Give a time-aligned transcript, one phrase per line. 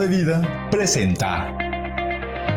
[0.00, 1.56] de vida presenta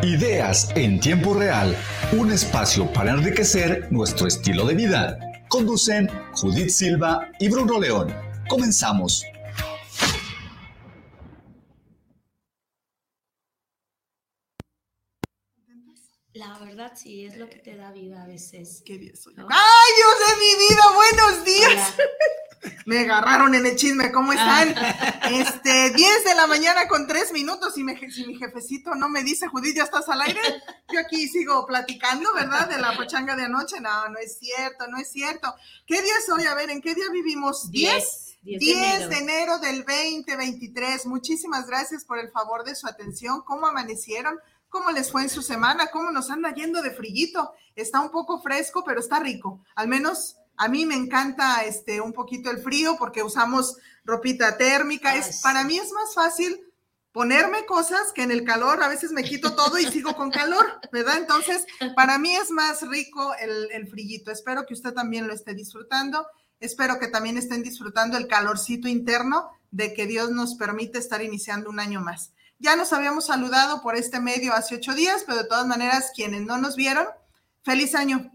[0.02, 1.78] Ideas en tiempo real,
[2.13, 5.20] un espacio para enriquecer nuestro estilo de vida.
[5.47, 8.12] Conducen Judith Silva y Bruno León.
[8.50, 9.23] Comenzamos.
[16.34, 18.81] La verdad sí, es lo que te da vida a veces.
[18.84, 19.35] Qué día soy.
[19.38, 20.84] ¡Ay, Dios de mi vida!
[20.95, 21.94] ¡Buenos días!
[22.85, 24.73] Me agarraron en el chisme, ¿cómo están?
[24.77, 25.13] Ah.
[25.30, 29.23] Este, 10 de la mañana con 3 minutos y me- si mi jefecito no me
[29.23, 30.40] dice, Judith, ¿ya estás al aire?
[30.91, 32.70] Yo aquí sigo platicando, ¿verdad?
[32.70, 33.82] De la pachanga de anoche.
[33.82, 35.54] No, no es cierto, no es cierto.
[35.85, 36.46] ¿Qué día es hoy?
[36.46, 37.70] A ver, ¿en qué día vivimos?
[37.72, 38.38] 10.
[38.44, 41.05] 10 10 de enero del 2023.
[41.08, 43.41] Muchísimas gracias por el favor de su atención.
[43.41, 44.40] ¿Cómo amanecieron?
[44.70, 45.88] ¿Cómo les fue en su semana?
[45.88, 47.54] ¿Cómo nos anda yendo de frillito?
[47.76, 49.62] Está un poco fresco, pero está rico.
[49.76, 55.12] Al menos a mí me encanta este un poquito el frío porque usamos ropita térmica.
[55.12, 55.44] Ay, Es, sí.
[55.44, 56.60] para mí es más fácil
[57.12, 58.82] ponerme cosas que en el calor.
[58.84, 61.18] A veces me quito todo y sigo con calor, ¿verdad?
[61.18, 64.31] Entonces, para mí es más rico el, el frillito.
[64.31, 66.25] Espero que usted también lo esté disfrutando.
[66.59, 71.69] Espero que también estén disfrutando el calorcito interno de que Dios nos permite estar iniciando
[71.69, 72.31] un año más.
[72.59, 76.42] Ya nos habíamos saludado por este medio hace ocho días, pero de todas maneras, quienes
[76.42, 77.05] no nos vieron,
[77.64, 78.31] feliz año.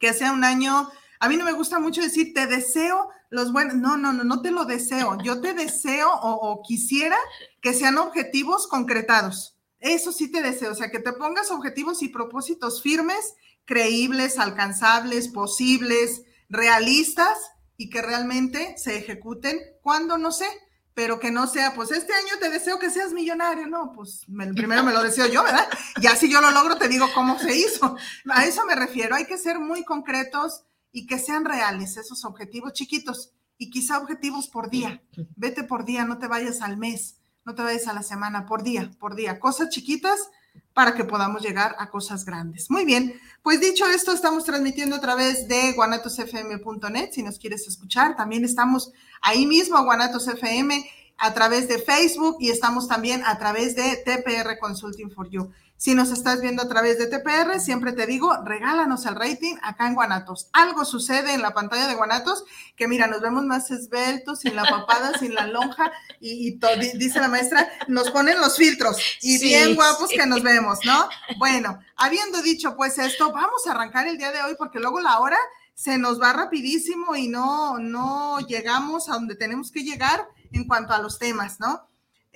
[0.00, 0.90] Que sea un año.
[1.20, 3.74] A mí no me gusta mucho decir te deseo los buenos.
[3.76, 5.18] No, no, no, no te lo deseo.
[5.22, 7.16] Yo te deseo o, o quisiera
[7.60, 9.56] que sean objetivos concretados.
[9.80, 10.72] Eso sí te deseo.
[10.72, 13.34] O sea, que te pongas objetivos y propósitos firmes,
[13.64, 17.36] creíbles, alcanzables, posibles, realistas
[17.76, 20.46] y que realmente se ejecuten cuando no sé,
[20.94, 24.54] pero que no sea, pues este año te deseo que seas millonario, no, pues me-
[24.54, 25.68] primero me lo deseo yo, ¿verdad?
[26.00, 27.96] Ya si yo lo logro, te digo cómo se hizo.
[28.30, 30.62] A eso me refiero, hay que ser muy concretos
[30.94, 35.02] y que sean reales esos objetivos chiquitos y quizá objetivos por día.
[35.34, 38.62] Vete por día, no te vayas al mes, no te vayas a la semana, por
[38.62, 39.40] día, por día.
[39.40, 40.30] Cosas chiquitas
[40.72, 42.70] para que podamos llegar a cosas grandes.
[42.70, 48.14] Muy bien, pues dicho esto, estamos transmitiendo a través de guanatosfm.net, si nos quieres escuchar.
[48.14, 50.88] También estamos ahí mismo, Guanatos FM,
[51.18, 55.50] a través de Facebook y estamos también a través de TPR Consulting for You.
[55.76, 59.86] Si nos estás viendo a través de TPR, siempre te digo, regálanos el rating acá
[59.86, 60.48] en Guanatos.
[60.52, 62.44] Algo sucede en la pantalla de Guanatos
[62.76, 66.74] que mira, nos vemos más esbeltos, sin la papada, sin la lonja y, y to-
[66.76, 70.16] di- dice la maestra, nos ponen los filtros y Sí, bien guapos sí.
[70.16, 71.08] que nos vemos, ¿no?
[71.38, 75.18] Bueno, habiendo dicho pues esto, vamos a arrancar el día de hoy porque luego la
[75.18, 75.38] hora
[75.74, 80.94] se nos va rapidísimo y no, no llegamos a donde tenemos que llegar en cuanto
[80.94, 81.86] a los temas, ¿no?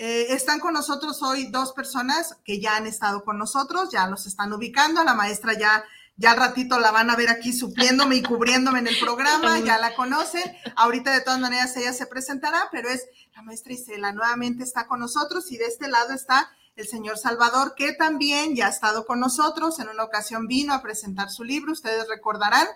[0.00, 4.26] Eh, están con nosotros hoy dos personas que ya han estado con nosotros, ya los
[4.26, 5.82] están ubicando, la maestra ya,
[6.16, 9.76] ya al ratito la van a ver aquí supliéndome y cubriéndome en el programa, ya
[9.76, 10.44] la conocen,
[10.76, 15.00] ahorita de todas maneras ella se presentará, pero es la maestra Isela, nuevamente está con
[15.00, 19.19] nosotros y de este lado está el señor Salvador, que también ya ha estado con
[19.19, 22.69] nosotros, en una ocasión vino a presentar su libro, ustedes recordarán,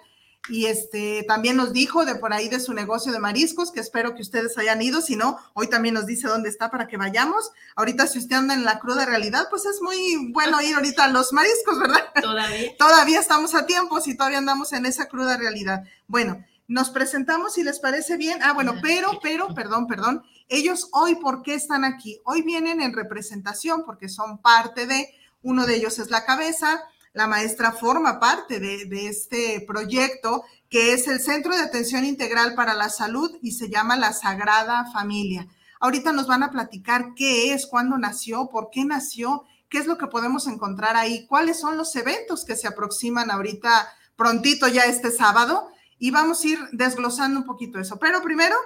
[0.48, 4.14] y este también nos dijo de por ahí de su negocio de mariscos, que espero
[4.14, 7.52] que ustedes hayan ido, si no, hoy también nos dice dónde está para que vayamos.
[7.76, 11.08] Ahorita si usted anda en la cruda realidad, pues es muy bueno ir ahorita a
[11.08, 12.02] los mariscos, ¿verdad?
[12.20, 12.70] Todavía.
[12.78, 15.84] Todavía estamos a tiempo, si todavía andamos en esa cruda realidad.
[16.08, 18.38] Bueno, nos presentamos si les parece bien.
[18.42, 20.22] Ah, bueno, pero, pero, perdón, perdón.
[20.48, 22.20] Ellos hoy, ¿por qué están aquí?
[22.24, 26.82] Hoy vienen en representación porque son parte de, uno de ellos es la cabeza,
[27.12, 32.74] la maestra forma parte de, este proyecto que es el Centro de Atención Integral para
[32.74, 35.46] la Salud y se llama La Sagrada Familia.
[35.80, 39.98] Ahorita nos van a platicar qué es, cuándo nació, por qué nació, qué es lo
[39.98, 45.10] que podemos encontrar ahí, cuáles son los eventos que se aproximan ahorita prontito ya este
[45.10, 45.68] sábado
[45.98, 47.98] y vamos a ir desglosando un poquito eso.
[47.98, 48.56] Pero primero,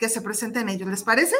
[0.00, 1.36] que se presenten ellos, ¿les parece?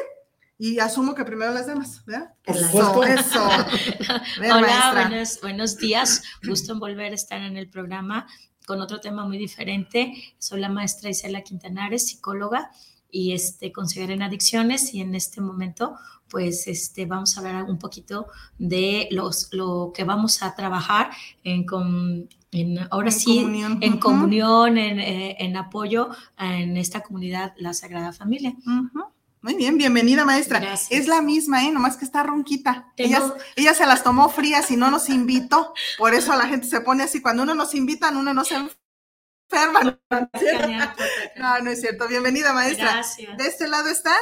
[0.63, 2.35] Y asumo que primero las demás, ¿verdad?
[2.45, 3.49] Por eso, supuesto.
[3.49, 3.49] eso.
[4.41, 6.23] Ven, Hola, buenos, buenos días.
[6.47, 8.27] Gusto en volver a estar en el programa
[8.67, 10.13] con otro tema muy diferente.
[10.39, 12.71] Soy la maestra Isela Quintanares, psicóloga
[13.11, 15.97] y este, consejera en adicciones y en este momento
[16.29, 18.27] pues este, vamos a hablar un poquito
[18.59, 21.11] de los, lo que vamos a trabajar
[21.43, 23.79] en, con, en ahora En sí, comunión.
[23.81, 28.53] en comunión, en, eh, en apoyo en esta comunidad, la Sagrada Familia.
[28.67, 29.07] Ujú.
[29.43, 30.61] Muy bien, bienvenida maestra.
[30.61, 30.91] Gracias.
[31.01, 31.73] Es la misma, ¿eh?
[31.73, 32.93] Nomás que está ronquita.
[32.97, 35.73] Tengo- Ella, ella se las tomó frías y no nos invitó.
[35.97, 37.23] Por eso la gente se pone así.
[37.23, 39.99] Cuando uno nos invitan, uno no se enferma.
[40.11, 41.03] ¿no es cierto?
[41.37, 42.07] No, es cierto.
[42.09, 42.93] Bienvenida maestra.
[42.97, 43.37] Gracias.
[43.39, 44.15] De este lado está.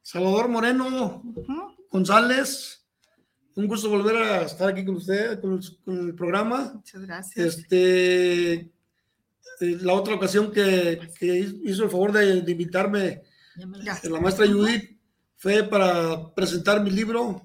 [0.00, 1.22] Salvador Moreno.
[1.90, 2.86] González,
[3.54, 6.72] un gusto volver a estar aquí con usted, con el, con el programa.
[6.74, 7.46] Muchas gracias.
[7.58, 8.70] Este, eh,
[9.60, 13.22] la otra ocasión que, que hizo el favor de, de invitarme
[14.10, 14.96] La maestra Judith,
[15.38, 17.42] fue para presentar mi libro,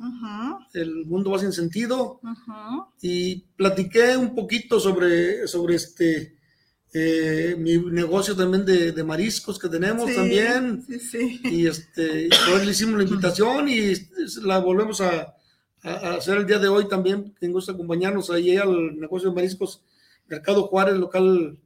[0.74, 2.20] El mundo va sin sentido,
[3.02, 6.38] y platiqué un poquito sobre, sobre este,
[6.94, 10.84] eh, mi negocio también de, de mariscos que tenemos Sí, también.
[10.88, 11.42] Sí, sí.
[11.44, 13.94] Y este, él le hicimos la invitación y
[14.44, 15.34] la volvemos a,
[15.84, 17.34] a- a hacer el día de hoy también.
[17.40, 19.84] Quien gusta acompañarnos ahí al negocio de mariscos,
[20.28, 21.58] Mercado Juárez, local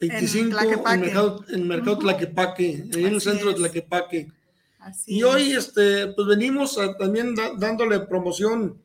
[0.00, 0.98] 25, en, Tlaquepaque.
[0.98, 2.00] Mercado, en Mercado Ujú.
[2.02, 3.54] Tlaquepaque, ahí en el centro de.
[3.54, 4.32] Tlaquepaque.
[4.80, 5.24] Así Y es.
[5.24, 8.76] hoy este, pues venimos a- también da- dándole promoción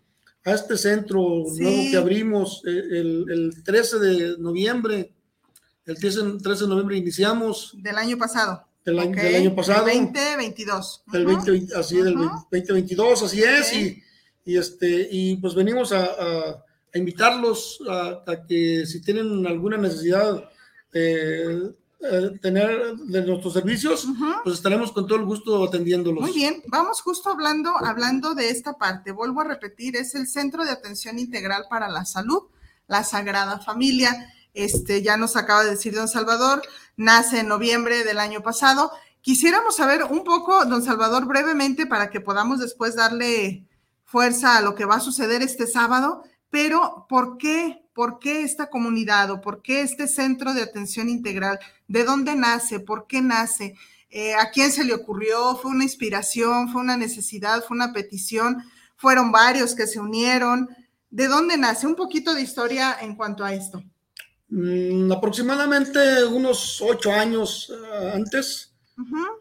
[0.45, 1.61] a este centro Sí.
[1.61, 5.11] nuevo que abrimos eh, el, el 13 de noviembre.
[5.85, 8.63] El 13, 13 de noviembre iniciamos Del año pasado.
[8.85, 9.85] del año, Ok, del año pasado.
[9.88, 11.03] del 2022.
[11.13, 11.45] El Ujú.
[11.45, 12.29] 20, así del Ujú.
[12.51, 14.01] 2022, así es, y,
[14.45, 16.63] y este, y pues venimos a, a-
[16.94, 20.44] a invitarlos a, a que si tienen alguna necesidad
[20.94, 21.71] eh,
[22.41, 24.07] tener de nuestros servicios,
[24.44, 26.21] pues estaremos con todo el gusto atendiéndolos.
[26.21, 29.12] Muy bien, vamos justo hablando, hablando de esta parte.
[29.12, 32.44] Vuelvo a repetir, es el Centro de Atención Integral para la Salud,
[32.88, 34.33] la Sagrada Familia.
[34.53, 36.62] Este, ya nos acaba de decir don Salvador,
[36.95, 38.91] nace en noviembre del año pasado.
[39.21, 43.68] Quisiéramos saber un poco, don Salvador, brevemente, para que podamos después darle
[44.06, 47.83] fuerza a lo que va a suceder este sábado, pero ¿por qué?
[48.00, 51.60] ¿Por qué esta comunidad o por qué este centro de atención integral?
[51.86, 52.80] ¿De dónde nace?
[52.80, 53.75] ¿Por qué nace?
[54.10, 55.57] Eh, ¿A quién se le ocurrió?
[55.57, 56.69] ¿Fue una inspiración?
[56.69, 57.62] ¿Fue una necesidad?
[57.62, 58.63] ¿Fue una petición?
[58.96, 60.69] ¿Fueron varios que se unieron?
[61.10, 61.88] ¿De dónde nace?
[61.88, 63.84] Un poquito de historia en cuanto a esto.
[64.48, 68.72] Mm, aproximadamente unos ocho años eh, antes.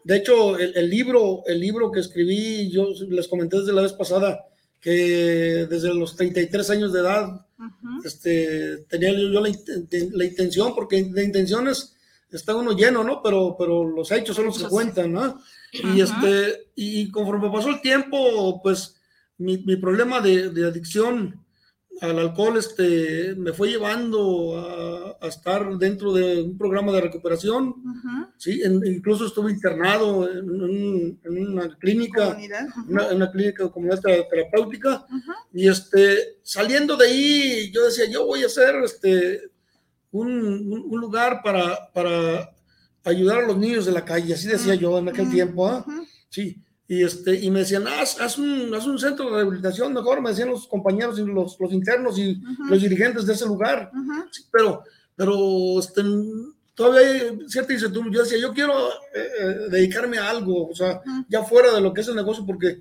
[0.03, 3.93] De hecho, el, el libro, el libro que escribí, yo les comenté desde la vez
[3.93, 4.37] pasada
[4.81, 8.01] que desde los 33 años de edad ujú.
[8.03, 9.49] este, tenía yo, la,
[10.11, 11.95] la intención, porque de intenciones
[12.31, 13.21] está uno lleno, ¿no?
[13.21, 15.41] Pero, pero los hechos son los que cuentan, ¿no?
[15.71, 18.95] Y, este, y conforme pasó el tiempo, pues
[19.37, 21.43] mi, mi problema de, de adicción
[22.01, 27.69] al alcohol este, me fue llevando a, a estar dentro de un programa de recuperación,
[27.69, 28.27] Ujú.
[28.37, 28.61] ¿sí?
[28.63, 32.29] En- incluso estuve internado en, un- en una clínica.
[32.29, 32.91] Ujú.
[32.91, 35.31] una, una clínica de comunidad tera- terapéutica Ujú.
[35.53, 39.41] y este saliendo de ahí yo decía yo voy a hacer este
[40.11, 42.49] un, un- un lugar para, para
[43.03, 45.33] ayudar a los niños de la calle así decía yo en aquel Ujú.
[45.33, 45.67] tiempo.
[45.85, 46.05] Ujú.
[46.29, 50.21] sí y este y me decían haz, haz un, haz un centro de rehabilitación mejor
[50.21, 53.91] me decían los compañeros y los, los internos y los dirigentes de ese lugar.
[54.31, 54.83] Sí, pero,
[55.15, 56.01] pero este,
[56.73, 58.13] todavía hay cierta incertidumbre.
[58.15, 58.73] Yo decía, yo quiero
[59.13, 60.99] eh, eh, dedicarme a algo, o sea,
[61.29, 62.79] ya fuera de lo que es el negocio, porque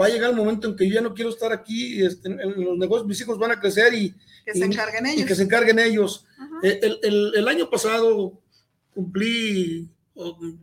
[0.00, 2.64] va a llegar el momento en que yo ya no quiero estar aquí, este, en,
[2.64, 4.14] los negocios, mis hijos van a crecer y,
[4.46, 5.26] Que se y- encarguen y ellos.
[5.26, 6.24] que se encarguen ellos.
[6.62, 8.40] Eh, el, el- el año pasado
[8.94, 9.88] cumplí,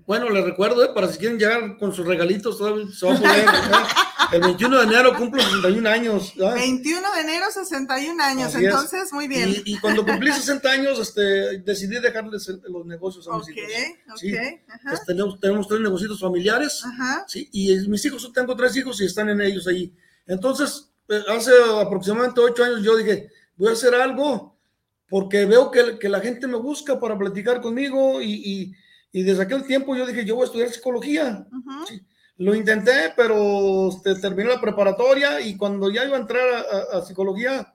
[0.06, 2.70] bueno, les recuerdo, eh, para si quieren llegar con sus regalitos, se va
[3.14, 3.40] a poder.
[3.46, 4.34] ¿eh?
[4.34, 6.34] El 21 de enero cumplo 61 años.
[6.44, 6.54] ¿ah?
[6.54, 8.48] 21 de enero, 61 años.
[8.54, 8.64] Así es.
[8.66, 9.50] Entonces, muy bien.
[9.66, 13.50] Y, y cuando cumplí 60 años, este, decidí dejarles el- los negocios a mis ok,
[13.56, 13.70] hijos.
[14.12, 14.18] ok.
[14.18, 14.36] Sí.
[14.38, 14.90] Ajá.
[14.90, 17.24] Pues tenemos, tenemos tres negocios familiares, Ajá.
[17.28, 17.48] ¿sí?
[17.54, 19.94] y es- mis hijos, tengo tres hijos y están en ellos ahí.
[20.26, 21.52] Entonces, eh, hace
[21.82, 24.58] aproximadamente ocho años yo dije, voy a hacer algo
[25.10, 28.74] porque veo que, que la gente me busca para platicar conmigo y, y-
[29.20, 31.48] y desde aquel tiempo yo dije, yo voy a estudiar psicología.
[31.88, 32.02] Sí.
[32.40, 36.98] Lo intenté, pero este, terminé la preparatoria y cuando ya iba a entrar a, a-
[37.00, 37.74] a psicología,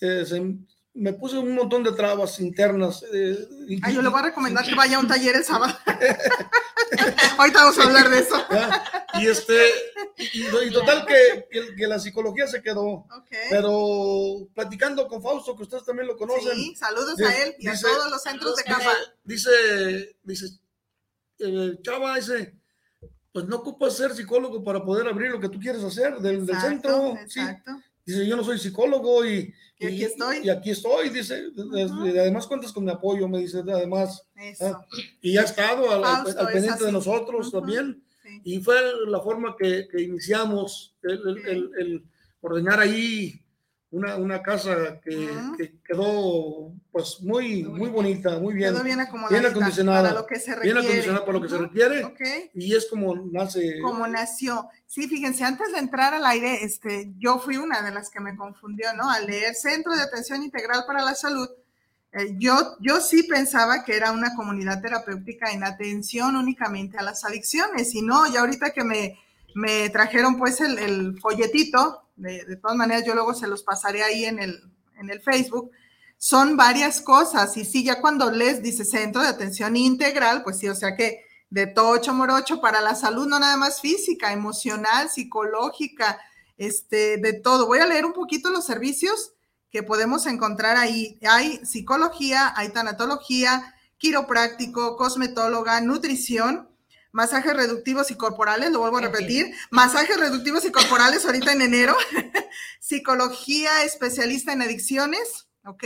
[0.00, 0.56] eh, se-
[0.94, 3.04] me puse un montón de trabas internas.
[3.12, 3.36] eh,
[3.68, 5.76] y- Ah, yo le voy a recomendar que vaya a un taller el sábado.
[7.38, 8.36] Ahorita vamos a hablar de eso.
[9.14, 9.68] Y este,
[10.34, 12.84] y, y- total que, que- que la psicología se quedó.
[13.16, 13.26] Ok.
[13.50, 17.68] Pero platicando con Fausto, que ustedes también lo conocen, Sí, saludos Dice- a él y
[17.68, 18.90] a dice- todos los centros de casa.
[19.24, 20.46] dice, dice,
[21.40, 22.54] eh, Chava, dice,
[23.32, 26.60] pues no ocupas ser psicólogo para poder abrir lo que tú quieres hacer del, del
[26.60, 27.18] centro.
[27.28, 27.40] sí.
[28.06, 30.38] Dice, yo no soy psicólogo y, Y aquí estoy.
[30.44, 31.46] Y aquí estoy, dice.
[31.56, 32.06] Ujú.
[32.06, 34.26] y además cuentas con mi apoyo, me dice, además.
[34.36, 34.84] Eso.
[35.22, 36.92] Y ha estado al, Fausto al es pendiente de así.
[36.92, 37.58] nosotros Ujú.
[37.60, 38.02] también.
[38.22, 38.40] Sí.
[38.44, 42.04] Y fue la forma que, que iniciamos el, el- el- el
[42.40, 43.40] ordenar ahí
[43.94, 45.56] una, una casa que, Ujú.
[45.56, 48.72] que quedó pues muy, Muy muy bonita, muy bien.
[48.74, 49.38] Quedó bien acomodada.
[49.38, 50.80] bien acondicionada, Para lo que se Bien requiere.
[50.80, 51.64] acondicionada para lo que se Ujú.
[51.64, 52.04] requiere.
[52.04, 52.20] Ok.
[52.54, 53.80] Y es como nace.
[53.82, 54.68] como nació.
[54.86, 58.36] Sí, fíjense, antes de entrar al aire, este, yo fui una de las que me
[58.36, 59.08] confundió, ¿no?
[59.10, 61.48] Al leer Centro de Atención Integral para la Salud,
[62.12, 67.24] eh, yo, yo sí pensaba que era una comunidad terapéutica en atención únicamente a las
[67.24, 69.18] adicciones, y no, ya ahorita que me,
[69.54, 74.02] me trajeron pues el, el folletito, de, de todas maneras yo luego se los pasaré
[74.02, 74.62] ahí en el,
[74.98, 75.70] en el Facebook,
[76.16, 80.68] son varias cosas, y sí, ya cuando les dice Centro de Atención Integral, pues sí,
[80.68, 86.18] o sea que de Tocho Morocho para la salud, no nada más física, emocional, psicológica,
[86.56, 87.66] este, de todo.
[87.66, 89.34] Voy a leer un poquito los servicios
[89.70, 91.18] que podemos encontrar ahí.
[91.28, 96.68] Hay psicología, hay tanatología, quiropráctico, cosmetóloga, nutrición,
[97.14, 101.96] masajes reductivos y corporales, lo vuelvo a repetir, masajes reductivos y corporales ahorita en enero,
[102.80, 105.84] psicología especialista en adicciones, ¿ok?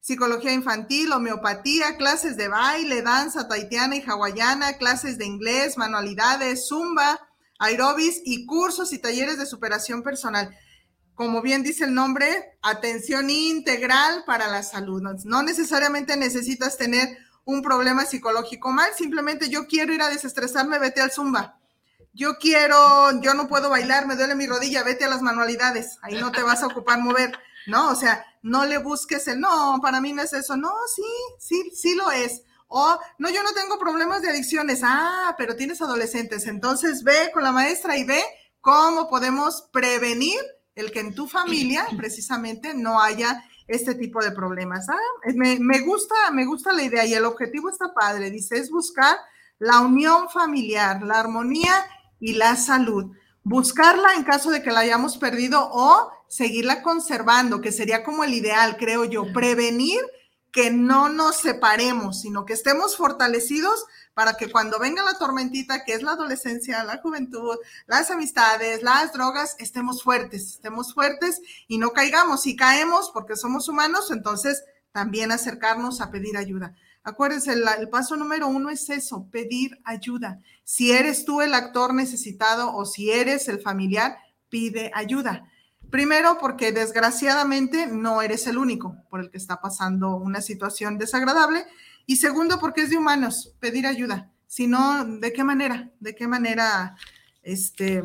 [0.00, 7.18] Psicología infantil, homeopatía, clases de baile, danza taitiana y hawaiana, clases de inglés, manualidades, zumba,
[7.58, 10.56] aerobis y cursos y talleres de superación personal.
[11.14, 15.02] Como bien dice el nombre, atención integral para la salud.
[15.24, 21.00] No necesariamente necesitas tener un problema psicológico mal, simplemente yo quiero ir a desestresarme, vete
[21.00, 21.58] al zumba.
[22.12, 26.20] Yo quiero, yo no puedo bailar, me duele mi rodilla, vete a las manualidades, ahí
[26.20, 27.90] no te vas a ocupar mover, ¿no?
[27.90, 31.02] O sea, no le busques el, no, para mí no es eso, no, sí,
[31.38, 32.42] sí, sí lo es.
[32.66, 37.42] O, no, yo no tengo problemas de adicciones, ah, pero tienes adolescentes, entonces ve con
[37.42, 38.22] la maestra y ve
[38.60, 40.40] cómo podemos prevenir
[40.74, 44.88] el que en tu familia precisamente no haya este tipo de problemas.
[44.88, 44.98] Ah,
[45.34, 49.16] me, me, gusta, me gusta la idea y el objetivo está padre, dice, es buscar
[49.58, 51.74] la unión familiar, la armonía
[52.18, 53.12] y la salud.
[53.42, 58.34] Buscarla en caso de que la hayamos perdido o seguirla conservando, que sería como el
[58.34, 60.00] ideal, creo yo, prevenir
[60.52, 65.94] que no nos separemos, sino que estemos fortalecidos para que cuando venga la tormentita, que
[65.94, 71.90] es la adolescencia, la juventud, las amistades, las drogas, estemos fuertes, estemos fuertes y no
[71.90, 72.42] caigamos.
[72.42, 76.74] Si caemos porque somos humanos, entonces también acercarnos a pedir ayuda.
[77.02, 80.40] Acuérdense, el, el, paso número uno es eso, pedir ayuda.
[80.64, 84.18] Si eres tú el actor necesitado o si eres el familiar,
[84.50, 85.49] pide ayuda.
[85.90, 91.66] Primero, porque desgraciadamente no eres el único por el que está pasando una situación desagradable.
[92.06, 94.30] Y segundo, porque es de humanos pedir ayuda.
[94.46, 95.90] Si no, ¿de qué manera?
[96.00, 96.96] ¿De qué manera
[97.42, 98.02] este,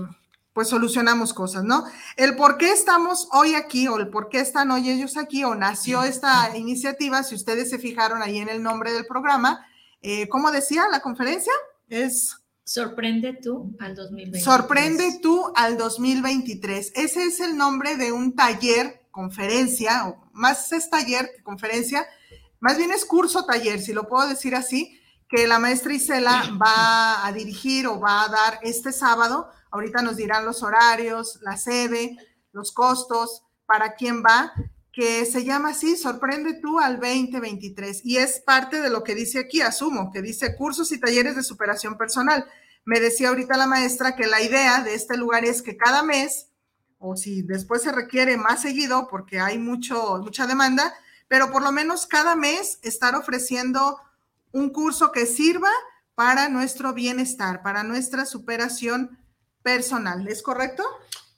[0.54, 1.84] pues solucionamos cosas, ¿no?
[2.16, 5.54] El por qué estamos hoy aquí o el por qué están hoy ellos aquí o
[5.54, 9.66] nació esta iniciativa, si ustedes se fijaron ahí en el nombre del programa,
[10.02, 11.52] eh, ¿cómo decía la conferencia?
[11.90, 14.44] Es Sorprende tú al 2023.
[14.44, 16.94] Sorprende tú al 2023.
[16.96, 22.08] Ese es el nombre de un taller, conferencia, o más es taller que conferencia,
[22.60, 27.26] más bien es curso taller, si lo puedo decir así, que la maestra Isela va
[27.26, 29.48] a dirigir o va a dar este sábado.
[29.70, 32.18] Ahorita nos dirán los horarios, la sede,
[32.52, 34.54] los costos, para quién va,
[34.96, 38.06] que se llama así, Sorprende tú al 2023.
[38.06, 41.44] Y es parte de lo que dice aquí, asumo, que dice cursos y talleres de
[41.44, 42.46] superación personal.
[42.86, 46.48] Me decía ahorita la maestra que la idea de este lugar es que cada mes,
[46.98, 50.94] o si después se requiere más seguido, porque hay mucho, mucha demanda,
[51.28, 54.00] pero por lo menos cada mes estar ofreciendo
[54.54, 55.72] un curso que sirva
[56.16, 59.20] para nuestro bienestar, para nuestra superación
[59.62, 60.26] personal.
[60.30, 60.84] ¿Es correcto?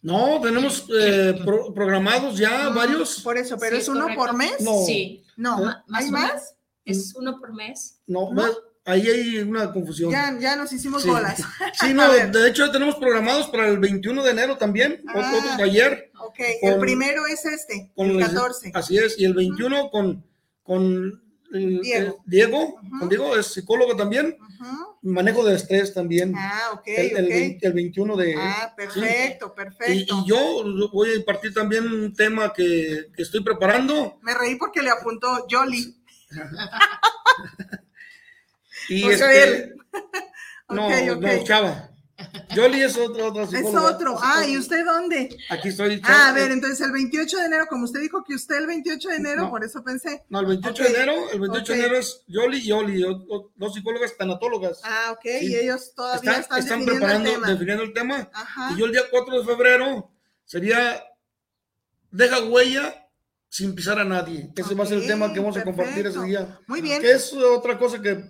[0.07, 3.19] No, tenemos eh, pro, programados ya varios.
[3.21, 4.21] Por eso, pero sí, es uno correcto.
[4.25, 4.53] por mes.
[4.61, 4.83] No.
[4.85, 5.23] Sí.
[5.35, 6.55] No, Ma- ¿hay más?
[6.85, 7.99] Es uno por mes.
[8.07, 8.41] No, ¿No?
[8.43, 10.09] más- ahí hay una confusión.
[10.09, 11.09] Ya, ya nos hicimos Sí.
[11.09, 11.41] bolas.
[11.79, 15.33] Sí, no, de hecho ya tenemos programados para el 21 de enero también, Ah.
[15.37, 16.09] otro taller.
[16.21, 18.71] Ok, el primero es este, Con el el- 14.
[18.73, 20.25] Así es, y el 21 con,
[20.63, 22.23] con Diego.
[22.25, 24.37] Diego, con Diego es psicólogo también,
[25.01, 26.33] manejo de estrés también.
[26.35, 27.29] Ah, ok, el, el ok.
[27.29, 28.35] 20 el 21 de...
[28.37, 29.93] Ah, perfecto, perfecto.
[29.93, 34.19] y yo voy a impartir también un tema que, que estoy preparando.
[34.21, 35.95] Me reí porque le apuntó Jolly.
[38.89, 39.75] Y este, él.
[40.69, 41.89] no, no, Chava.
[42.55, 44.17] Jolly es otro, otra Es otro.
[44.21, 45.29] Ah, ¿y usted dónde?
[45.49, 46.01] Aquí estoy.
[46.03, 49.09] Ah, a ver, entonces el 28 de enero, como usted dijo que usted el 28
[49.09, 49.49] de enero, No.
[49.51, 50.23] por eso pensé.
[50.29, 53.01] No, el 28 Ok, de enero, el 28 de enero es Yoli y Oli,
[53.55, 54.81] dos psicólogas tanatólogas.
[54.83, 55.47] Ah, ok, Sí.
[55.51, 57.47] y ellos todavía están, están, están definiendo preparando, el tema.
[57.51, 58.29] definiendo el tema.
[58.33, 58.71] Ajá.
[58.73, 60.11] Y yo el día 4 de febrero
[60.45, 61.03] sería
[62.09, 63.05] Deja huella
[63.49, 64.49] sin pisar a nadie.
[64.55, 66.57] Ese va a ser el tema que vamos a compartir ese día.
[66.67, 67.01] Muy bien.
[67.01, 68.23] Que es otra cosa que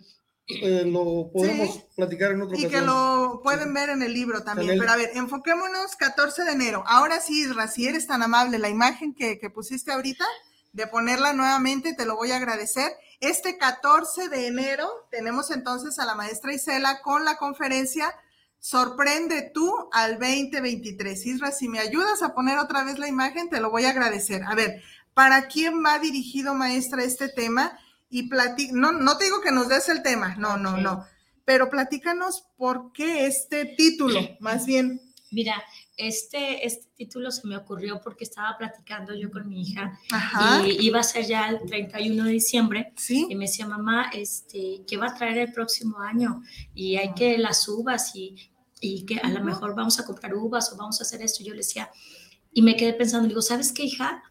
[0.47, 1.83] eh, lo podemos Sí.
[1.95, 2.81] platicar en otra Y ocasión.
[2.81, 4.71] que lo pueden ver en el libro también.
[4.71, 6.83] El- Pero a ver, enfoquémonos 14 de enero.
[6.87, 10.25] Ahora sí, Isra, si eres tan amable, la imagen que, que pusiste ahorita,
[10.73, 12.91] de ponerla nuevamente, te lo voy a agradecer.
[13.19, 18.13] Este 14 de enero tenemos entonces a la maestra Isela con la conferencia
[18.59, 21.25] Sorprende tú al 2023.
[21.27, 24.43] Isra, si me ayudas a poner otra vez la imagen, te lo voy a agradecer.
[24.43, 24.81] A ver,
[25.13, 27.77] ¿para quién va dirigido, maestra, este tema?
[28.09, 31.05] Y platica, no, no te digo que nos des el tema, no, no, no
[31.47, 34.99] pero platícanos por qué este título, más bien.
[35.31, 35.63] Mira,
[35.95, 40.67] este, este título se me ocurrió porque estaba platicando yo con mi hija Ajá.
[40.67, 43.27] y iba a ser ya el 31 de diciembre Sí.
[43.29, 46.43] y me decía, mamá, este, ¿qué va a traer el próximo año?
[46.75, 48.35] Y hay que las uvas y,
[48.81, 51.45] y que a lo mejor vamos a comprar uvas o vamos a hacer esto.
[51.45, 51.89] Yo le decía,
[52.51, 54.21] y me quedé pensando, digo, ¿sabes qué, hija?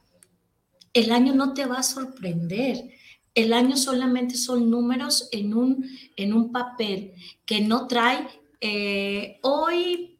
[0.92, 2.90] El año no te va a sorprender.
[3.36, 7.12] El año solamente son números en un, en un papel
[7.44, 8.26] que no trae
[8.60, 10.18] eh, hoy,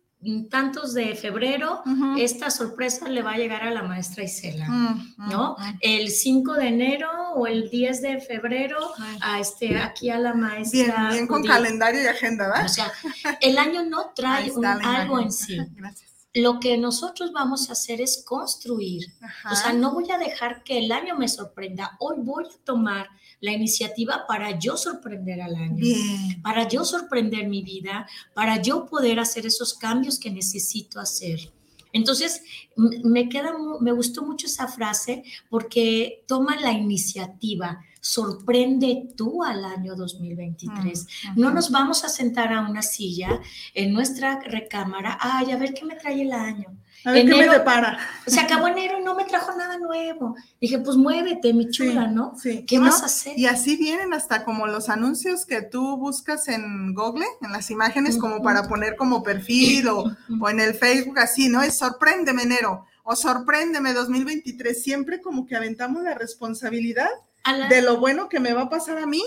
[0.50, 1.82] tantos de febrero,
[2.18, 4.68] esta sorpresa le va a llegar a la maestra Isela.
[4.68, 5.56] Mm, mm, ¿no?
[5.58, 5.78] mm.
[5.80, 8.78] El 5 de enero o el 10 de febrero,
[9.20, 11.08] a este, aquí a la Bien, maestra.
[11.12, 11.50] bien con Judith.
[11.52, 12.68] calendario y agenda, O ¿verdad?
[12.68, 12.92] sea,
[13.40, 15.20] el año no trae un- algo imagen.
[15.26, 15.56] en sí.
[15.76, 16.10] Gracias.
[16.36, 19.06] Lo que nosotros vamos a hacer es construir.
[19.22, 19.52] Ajá.
[19.52, 21.96] O sea, no voy a dejar que el año me sorprenda.
[21.98, 23.08] Hoy voy a tomar
[23.40, 25.76] la iniciativa para yo sorprender al año.
[25.76, 26.42] Bien.
[26.42, 31.52] Para yo sorprender mi vida, para yo poder hacer esos cambios que necesito hacer.
[31.96, 32.42] Entonces,
[32.76, 39.96] me queda, me gustó mucho esa frase porque toma la iniciativa, sorprende tú al año
[39.96, 41.06] 2023.
[41.36, 43.40] No nos vamos a sentar a una silla
[43.72, 46.76] en nuestra recámara, ay, a ver qué me trae el año.
[47.06, 47.98] A ver qué me enero- depara.
[48.26, 50.36] Se acabó enero y no me trajo nada nuevo.
[50.60, 52.32] Dije, pues muévete, mi chula, Sí, ¿no?
[52.36, 52.64] Sí.
[52.66, 52.84] ¿Qué ¿No?
[52.86, 53.38] vas a hacer?
[53.38, 58.18] Y así vienen hasta como los anuncios que tú buscas en Google, en las imágenes,
[58.18, 60.04] como para poner como perfil o,
[60.40, 61.62] o en el Facebook, así, ¿no?
[61.62, 64.82] Es sorpréndeme enero o sorpréndeme 2023.
[64.82, 67.08] Siempre como que aventamos la responsabilidad
[67.46, 69.22] la- de lo bueno que me va a pasar a mí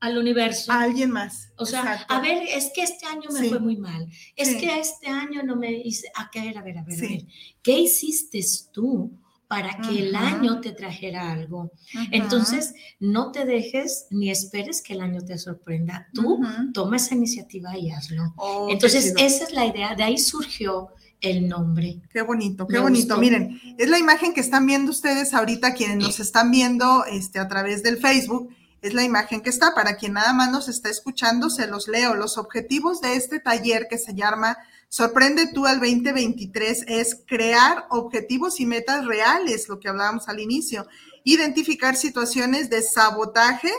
[0.00, 0.70] al universo.
[0.72, 1.48] a alguien más.
[1.56, 2.12] O sea, Exacto.
[2.14, 3.48] a ver, es que este año me Sí.
[3.48, 4.06] fue muy mal.
[4.36, 4.58] Es Sí.
[4.58, 6.08] que este año no me hice.
[6.14, 7.04] A ver, a ver, a ver, Sí.
[7.06, 7.24] a ver.
[7.62, 8.40] ¿Qué hiciste
[8.72, 9.12] tú
[9.48, 11.70] para que el año te trajera algo?
[12.10, 16.08] Entonces, no te dejes ni esperes que el año te sorprenda.
[16.12, 16.38] Tú
[16.74, 18.34] toma esa iniciativa y hazlo.
[18.36, 19.94] Oh, Entonces, esa es la idea.
[19.94, 20.88] De ahí surgió
[21.20, 22.02] el nombre.
[22.12, 23.14] Qué bonito, qué Me bonito.
[23.14, 23.20] gustó.
[23.20, 27.48] Miren, es la imagen que están viendo ustedes ahorita, quienes nos están viendo este, a
[27.48, 28.50] través del Facebook.
[28.84, 29.74] Es la imagen que está.
[29.74, 32.12] Para quien nada más nos está escuchando, se los leo.
[32.12, 34.58] Los objetivos de este taller que se llama
[34.90, 40.86] Sorprende tú al 2023 es crear objetivos y metas reales, lo que hablábamos al inicio.
[41.24, 43.72] Identificar situaciones de sabotaje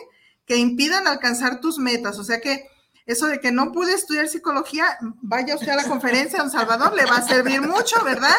[0.48, 2.18] que impidan alcanzar tus metas.
[2.18, 2.68] O sea que
[3.06, 7.06] eso de que no pude estudiar psicología, vaya usted a la conferencia, don Salvador, le
[7.06, 8.36] va a servir mucho, ¿verdad?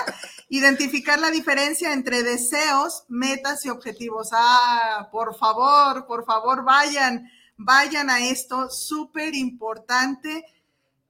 [0.48, 4.30] Identificar la diferencia entre deseos, metas y objetivos.
[4.32, 10.44] Ah, por favor, por favor, vayan, vayan a esto, súper importante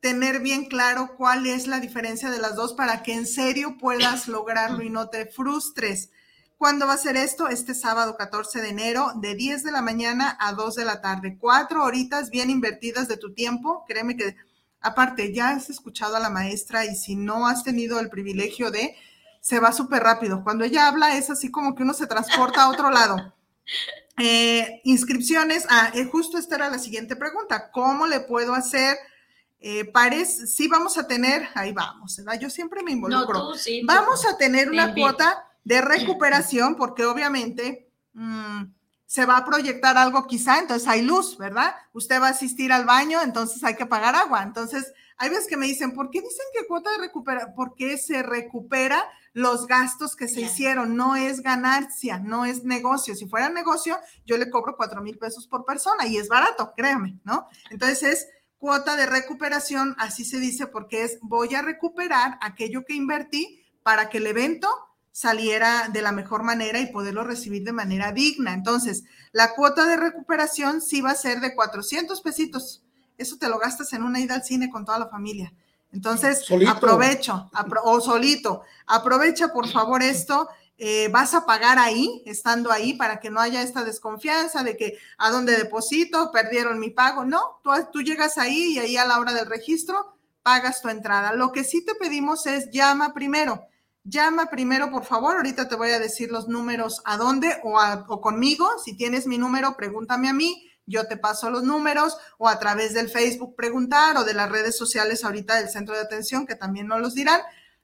[0.01, 4.29] tener bien claro cuál es la diferencia de las dos para que en serio puedas
[4.29, 6.11] lograrlo y no te frustres.
[6.59, 7.49] ¿Cuándo va a ser esto?
[7.49, 11.37] Este sábado 14 de enero, de 10 de la mañana a 2 de la tarde.
[11.39, 13.85] Cuatro horitas bien invertidas de tu tiempo.
[13.87, 14.37] Créeme que,
[14.81, 18.97] aparte, ya has escuchado a la maestra y si no has tenido el privilegio de,
[19.43, 20.43] se va súper rápido.
[20.43, 23.35] Cuando ella habla es así como que uno se transporta a otro lado.
[24.19, 25.67] Eh, inscripciones.
[25.69, 27.71] Ah, eh, justo esta era la siguiente pregunta.
[27.71, 28.97] ¿Cómo le puedo hacer?
[29.61, 32.41] Eh, pares, sí vamos a tener, ahí vamos, ¿verdad?
[32.41, 33.51] Yo siempre me No, involucro.
[33.51, 33.81] tú sí.
[33.83, 33.87] tú.
[33.87, 38.63] Vamos a tener Te una cuota de recuperación porque obviamente mm,
[39.05, 41.75] se va a proyectar algo quizá, entonces hay luz, ¿verdad?
[41.93, 44.45] Usted va a asistir al baño, entonces hay que pagar agua.
[44.45, 47.53] Entonces, hay veces que me dicen, ¿por qué dicen que cuota de recuperación?
[47.57, 49.03] Porque se recupera
[49.33, 53.17] los gastos que se hicieron, no es ganancia, no es negocio.
[53.17, 57.19] Si fuera negocio, yo le cobro cuatro mil pesos por persona y es barato, créame,
[57.25, 57.49] ¿no?
[57.71, 62.95] Entonces es cuota de recuperación, así se dice, porque es voy a recuperar aquello que
[62.95, 64.69] invertí para que el evento
[65.21, 68.53] saliera de la mejor manera y poderlo recibir de manera digna.
[68.53, 72.83] Entonces, la cuota de recuperación sí va a ser de 400 pesitos.
[73.17, 75.55] Eso te lo gastas en una ida al cine con toda la familia.
[75.91, 76.71] Entonces, Solito.
[76.71, 80.49] aprovecho, apro- o solito, aprovecha por favor esto.
[80.79, 84.99] eh, vas a pagar ahí, estando ahí, para que no haya esta desconfianza de que
[85.17, 87.25] a dónde deposito, perdieron mi pago.
[87.25, 91.33] No, tú, tú llegas ahí y ahí a la hora del registro pagas tu entrada.
[91.33, 93.65] Lo que sí te pedimos es llama primero.
[94.09, 95.37] Llama primero, por favor.
[95.37, 98.69] Ahorita te voy a decir los números a dónde o, a- o conmigo.
[98.85, 100.63] Si tienes mi número, pregúntame a mí.
[100.87, 104.77] Yo te paso los números o a través del Facebook preguntar o de las redes
[104.79, 107.41] sociales ahorita del centro de atención que también no los dirán.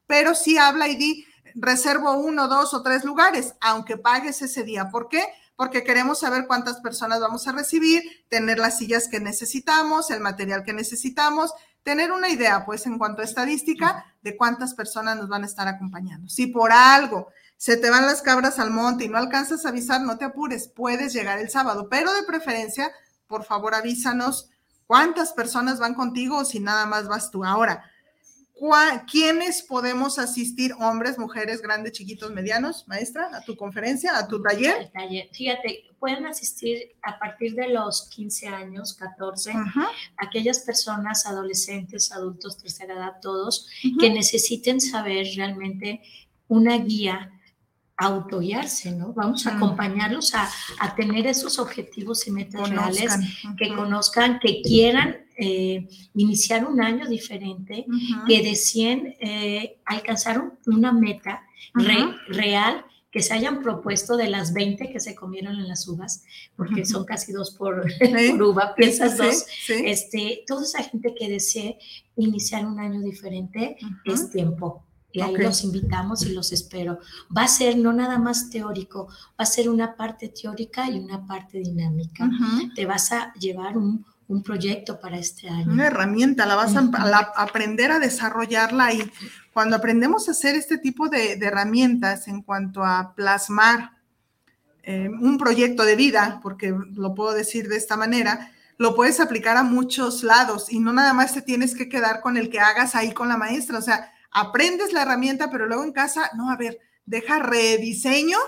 [0.07, 4.91] Pero sí habla y di, reservo uno, dos o tres lugares, aunque pagues ese día.
[4.91, 5.25] ¿Por qué?
[5.57, 10.65] Porque queremos saber cuántas personas vamos a recibir, tener las sillas que necesitamos, el material
[10.65, 15.43] que necesitamos, tener una idea, pues, en cuanto a estadística de cuántas personas nos van
[15.43, 16.29] a estar acompañando.
[16.29, 20.01] Si por algo se te van las cabras al monte y no alcanzas a avisar,
[20.01, 22.91] no te apures, puedes llegar el sábado, pero de preferencia,
[23.27, 24.51] por favor, avísanos
[24.87, 27.45] cuántas personas van contigo o si nada más vas tú.
[27.45, 27.85] Ahora,
[29.11, 30.73] ¿quiénes podemos asistir?
[30.79, 34.91] Hombres, mujeres, grandes, chiquitos, medianos, maestra, a tu conferencia, a tu taller.
[34.93, 35.29] taller.
[35.33, 39.53] Fíjate, pueden asistir a partir de los 15 años, 14,
[40.17, 46.03] aquellas personas, adolescentes, adultos, tercera edad, todos, que necesiten saber realmente
[46.49, 47.31] una guía
[47.97, 49.13] autoguiarse, ¿no?
[49.13, 50.49] Vamos a acompañarlos a,
[50.97, 53.13] tener esos objetivos y metas reales,
[53.57, 57.87] que conozcan, que quieran eh, iniciar un año diferente,
[58.27, 61.43] que deseen eh, alcanzar una meta
[62.29, 66.25] real que se hayan propuesto de las 20 que se comieron en las uvas,
[66.57, 67.85] porque son casi dos por,
[68.43, 71.79] uva, piensas dos, este, toda esa gente que desee
[72.17, 74.83] iniciar un año diferente es tiempo.
[75.15, 76.99] Y ahí los invitamos y los espero.
[77.37, 81.27] Va a ser no nada más teórico, va a ser una parte teórica y una
[81.27, 82.31] parte dinámica.
[82.75, 84.07] Te vas a llevar un,
[84.41, 85.73] proyecto para este año.
[85.73, 86.89] Una herramienta, la vas a,
[87.37, 89.11] aprender a desarrollarla y
[89.53, 93.91] cuando aprendemos a hacer este tipo de, herramientas en cuanto a plasmar
[94.85, 99.57] eh, un proyecto de vida, porque lo puedo decir de esta manera, lo puedes aplicar
[99.57, 102.95] a muchos lados y no nada más te tienes que quedar con el que hagas
[102.95, 106.57] ahí con la maestra, o sea, aprendes la herramienta, pero luego en casa, no, a
[106.57, 108.39] ver, deja rediseño,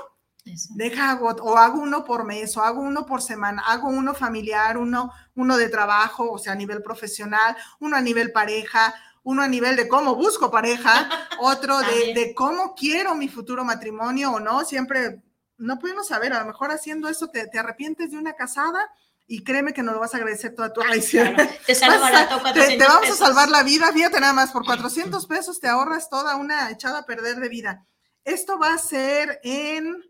[0.71, 5.13] deja o hago uno por mes, o hago uno por semana, hago uno familiar, uno,
[5.35, 9.77] uno de trabajo, o sea, a nivel profesional, uno a nivel pareja, uno a nivel
[9.77, 11.09] de cómo busco pareja,
[11.41, 15.23] otro de, de, cómo quiero mi futuro matrimonio o no, siempre
[15.57, 18.91] no podemos saber, a lo mejor haciendo eso te, te arrepientes de una casada
[19.27, 20.83] y créeme que no lo vas a agradecer toda tu
[21.67, 25.69] te barato, te, vamos a salvar la vida, fíjate nada más, por 400 pesos te
[25.69, 27.87] ahorras toda una echada a perder de vida.
[28.25, 30.03] Esto va a ser en,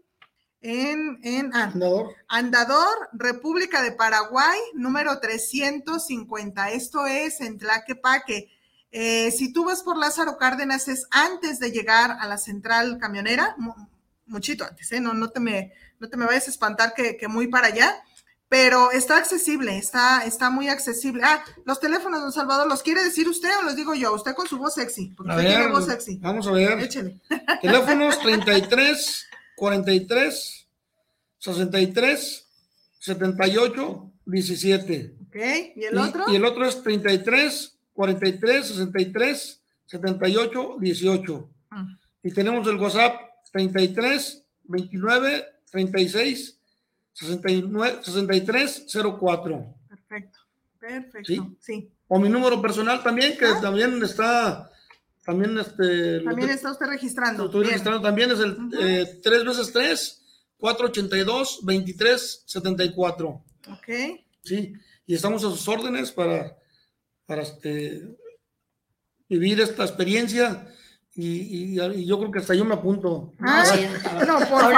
[0.65, 2.15] en, en Andador.
[2.27, 6.71] Andador, República de Paraguay, número 350.
[6.71, 8.51] Esto es en Tlaquepaque.
[8.91, 13.55] Eh, si tú vas por Lázaro Cárdenas, es antes de llegar a la central camionera,
[14.27, 15.01] muchito antes, ¿eh?
[15.01, 18.03] no, no, te me, no te me vayas a espantar que, que muy para allá
[18.55, 21.23] pero está accesible, está, está muy accesible.
[21.25, 24.15] Ah, los teléfonos, don Salvador, ¿los quiere decir usted o los digo yo?
[24.15, 26.19] Usted con su voz sexy, porque usted tiene voz sexy.
[26.19, 26.79] Vamos a ver.
[26.79, 27.21] Échele.
[27.61, 30.69] Teléfonos 33, 43,
[31.39, 32.49] 63,
[32.99, 35.17] 78, 17.
[35.27, 35.37] Ok,
[35.77, 36.25] ¿y el otro?
[36.33, 41.51] Y el otro es 33, 43, 63, 78, 18.
[42.23, 43.21] Y tenemos el WhatsApp
[43.53, 46.61] 33, 29, 36,
[47.13, 49.75] 69, 6304.
[49.89, 50.39] Perfecto,
[50.79, 51.91] perfecto, ¿Sí?
[52.09, 53.61] O mi número personal también, que ah.
[53.61, 54.71] también está,
[55.25, 56.21] también este...
[56.21, 57.47] También está usted registrando.
[57.47, 58.57] Estoy registrando también, es el
[59.23, 60.23] 3 eh, veces 3,
[60.57, 63.29] 482, 23, 74.
[63.29, 63.89] Ok.
[64.43, 64.73] Sí,
[65.07, 66.57] y estamos a sus órdenes para,
[67.27, 68.03] para este,
[69.29, 70.69] vivir esta experiencia
[71.17, 73.33] y, yo creo que hasta yo me apunto.
[73.39, 73.65] Ah,
[74.27, 74.73] no, por favor,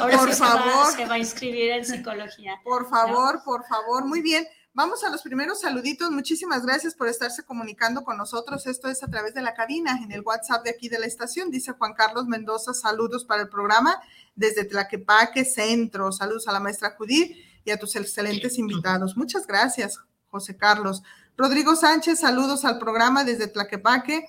[0.00, 0.92] por favor.
[0.96, 2.58] Se va, a inscribir en psicología.
[2.64, 4.46] Por favor, por favor, muy bien.
[4.74, 6.10] Vamos a los primeros saluditos.
[6.10, 8.66] Muchísimas gracias por estarse comunicando con nosotros.
[8.66, 11.50] Esto es a través de la cabina, en el WhatsApp de aquí de la estación.
[11.50, 14.00] Dice Juan Carlos Mendoza, saludos para el programa
[14.34, 16.10] desde Tlaquepaque Centro.
[16.10, 19.14] Saludos a la maestra Judith y a tus excelentes invitados.
[19.14, 21.02] Muchas gracias, José Carlos.
[21.36, 24.26] Rodrigo Sánchez, saludos al programa desde Tlaquepaque.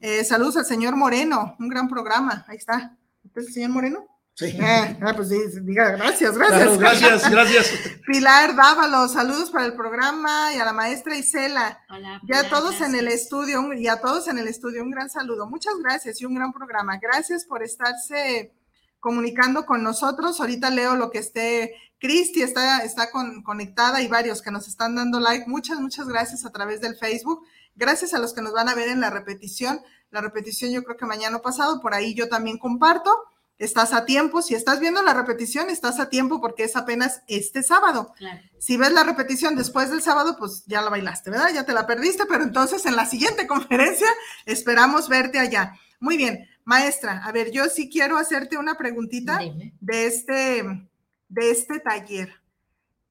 [0.00, 2.44] Eh, saludos al señor Moreno, un gran programa.
[2.48, 2.96] Ahí está.
[3.22, 4.13] ¿Usted es el señor Moreno?
[4.36, 4.58] Sí.
[4.60, 6.76] Ah, ah, pues sí, diga gracias, gracias.
[6.76, 7.70] gracias, gracias.
[8.04, 11.84] Pilar Dávalo, saludos para el programa y a la maestra Isela.
[11.88, 12.20] Hola.
[12.24, 15.46] ya todos en el estudio y a todos en el estudio, un gran saludo.
[15.46, 16.98] Muchas gracias y un gran programa.
[17.00, 18.52] Gracias por estarse
[18.98, 20.40] comunicando con nosotros.
[20.40, 21.76] Ahorita leo lo que esté.
[22.00, 23.10] Cristi está, está
[23.44, 25.48] conectada y varios que nos están dando like.
[25.48, 27.46] Muchas, muchas gracias a través del Facebook.
[27.76, 29.80] Gracias a los que nos van a ver en la repetición.
[30.10, 33.14] La repetición yo creo que mañana pasado, por ahí yo también comparto.
[33.58, 37.62] Estás a tiempo, si estás viendo la repetición, estás a tiempo porque es apenas este
[37.62, 38.12] sábado.
[38.58, 41.50] Si ves la repetición después del sábado, pues ya la bailaste, ¿verdad?
[41.54, 44.08] Ya te la perdiste, pero entonces en la siguiente conferencia
[44.44, 45.74] esperamos verte allá.
[46.00, 49.38] Muy bien, maestra, a ver, yo sí quiero hacerte una preguntita
[49.80, 50.88] de este,
[51.28, 52.44] de este taller.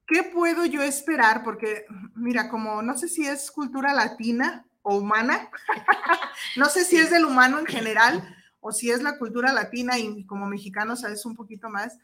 [0.06, 1.42] ¿qué puedo yo esperar?
[1.42, 5.50] Porque, mira, como no sé si es cultura latina o humana,
[6.56, 10.24] no sé si es del humano en general o si es la cultura latina y
[10.24, 11.98] como mexicanos sabes un poquito más,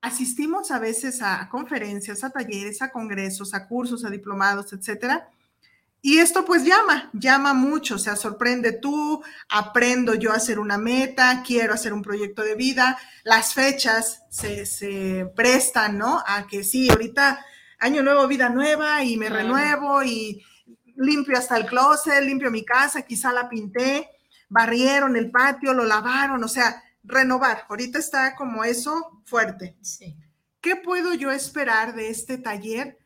[0.00, 5.28] asistimos a veces a conferencias, a talleres, a congresos, a cursos, a diplomados, etcétera,
[6.00, 10.78] y esto pues llama, llama mucho, o sea, sorprende tú, aprendo yo a hacer una
[10.78, 16.22] meta, quiero hacer un proyecto de vida, las fechas se, prestan, ¿no?
[16.24, 17.44] A que sí, ahorita
[17.80, 20.44] año nuevo, vida nueva y me renuevo y
[20.96, 24.08] limpio hasta el closet, limpio mi casa, quizá la pinté,
[24.52, 27.64] barrieron el patio, lo lavaron, o sea, renovar.
[27.68, 29.76] Ahorita está como eso fuerte.
[29.80, 30.16] Sí.
[30.60, 32.98] ¿Qué puedo yo esperar de este taller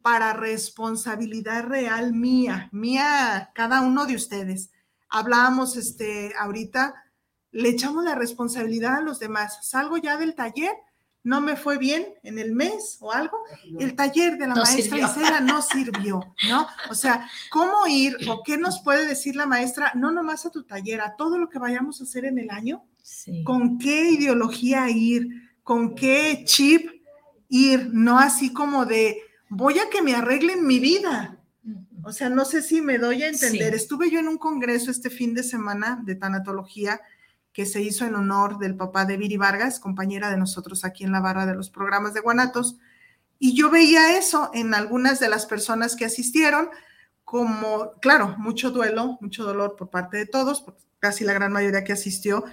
[0.00, 4.70] para responsabilidad real mía, mía, cada uno de ustedes?
[5.10, 6.94] Hablábamos este, ahorita,
[7.50, 9.58] le echamos la responsabilidad a los demás.
[9.68, 10.72] Salgo ya del taller,
[11.24, 13.36] no me fue bien en el mes o algo,
[13.80, 15.06] el taller de la No maestra sirvió.
[15.06, 16.66] Isela no sirvió, ¿no?
[16.90, 19.90] O sea, ¿cómo ir o qué nos puede decir la maestra?
[19.94, 22.84] No nomás a tu taller, a todo lo que vayamos a hacer en el año,
[23.02, 23.42] Sí.
[23.44, 25.28] con qué ideología ir,
[25.62, 26.88] con qué chip
[27.48, 31.38] ir, no así como de voy a que me arreglen mi vida.
[32.02, 33.70] O sea, no sé si me doy a entender.
[33.70, 33.76] Sí.
[33.76, 37.00] Estuve yo en un congreso este fin de semana de tanatología
[37.54, 41.12] que se hizo en honor del papá de Viri Vargas, compañera de nosotros aquí en
[41.12, 42.76] la barra de los programas de Guanatos,
[43.38, 46.68] y yo veía eso en algunas de las personas que asistieron,
[47.24, 51.84] como, claro, mucho duelo, mucho dolor por parte de todos, porque casi la gran mayoría
[51.84, 52.44] que asistió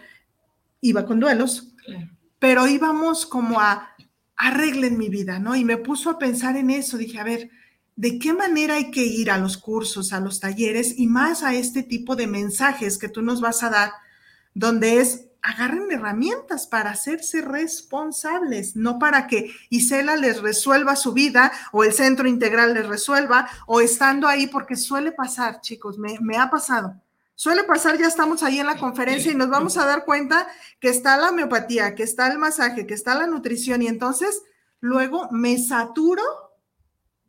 [0.82, 2.08] iba con duelos, Claro.
[2.40, 3.90] pero íbamos como a
[4.38, 5.56] arreglen mi vida, ¿no?
[5.56, 7.50] Y me puso a pensar en eso, dije, a ver,
[7.96, 11.54] ¿de qué manera hay que ir a los cursos, a los talleres y más a
[11.54, 13.92] este tipo de mensajes que tú nos vas a dar,
[14.54, 21.52] donde es, agarren herramientas para hacerse responsables, no para que Isela les resuelva su vida
[21.72, 26.50] o el centro integral les resuelva o estando ahí, porque suele pasar, chicos, me, ha
[26.50, 26.94] pasado.
[27.34, 30.48] Suele pasar, ya estamos ahí en la conferencia y nos vamos a dar cuenta
[30.80, 34.44] que está la homeopatía, que está el masaje, que está la nutrición y entonces
[34.80, 36.24] luego me saturo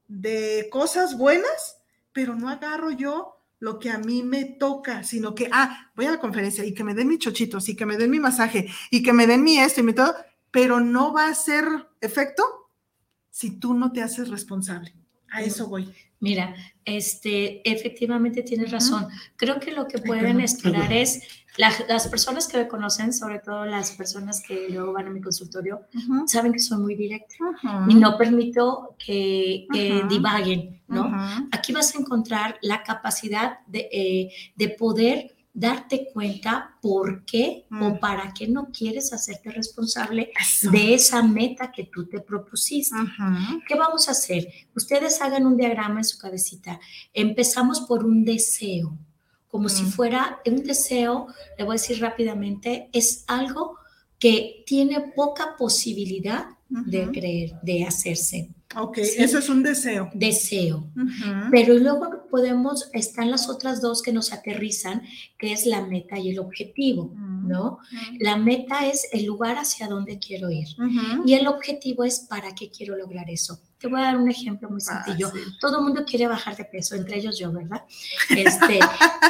[0.09, 1.79] de cosas buenas,
[2.13, 6.11] pero no agarro yo lo que a mí me toca, sino que, ah, voy a
[6.11, 9.05] la conferencia y que me den mis chochitos y que me den mi masaje y
[9.05, 10.17] que me den mi esto y mi todo,
[10.51, 11.65] pero no va a ser
[12.01, 12.43] efecto
[13.31, 14.97] si tú no te haces responsable.
[15.33, 15.93] A eso voy.
[16.21, 19.09] Mira, este, efectivamente tienes razón.
[19.37, 21.23] Creo que lo que pueden esperar es
[21.57, 25.21] la- las personas que me conocen, sobre todo las personas que luego van a mi
[25.21, 25.81] consultorio,
[26.29, 27.35] saben que soy muy directa
[27.89, 31.05] y no permito que, que divaguen, ¿no?
[31.51, 37.83] Aquí vas a encontrar la capacidad de, eh, de poder darte cuenta por qué Mm.
[37.83, 40.71] o para qué no quieres hacerte responsable Eso.
[40.71, 42.97] de esa meta que tú te propusiste.
[43.69, 44.49] ¿Qué vamos a hacer?
[44.75, 46.81] Ustedes hagan un diagrama en su cabecita.
[47.13, 48.97] Empezamos por un deseo,
[49.49, 49.91] como si Mm.
[49.91, 51.27] fuera un deseo,
[51.59, 53.77] le voy a decir rápidamente, es algo
[54.19, 58.49] que tiene poca posibilidad de creer, de hacerse.
[58.77, 59.23] Ok, Sí.
[59.23, 60.11] eso es un deseo.
[60.15, 60.91] Deseo.
[61.51, 65.03] Pero luego podemos, están las otras dos que nos aterrizan,
[65.39, 67.13] que es la meta y el objetivo.
[67.43, 67.79] ¿no?
[68.21, 70.69] La meta es el lugar hacia donde quiero ir.
[71.27, 73.61] Y el objetivo es para qué quiero lograr eso.
[73.79, 75.31] Te voy a dar un ejemplo muy sencillo.
[75.61, 77.83] Todo el mundo quiere bajar de peso, entre ellos yo, ¿verdad?
[78.31, 78.79] Este,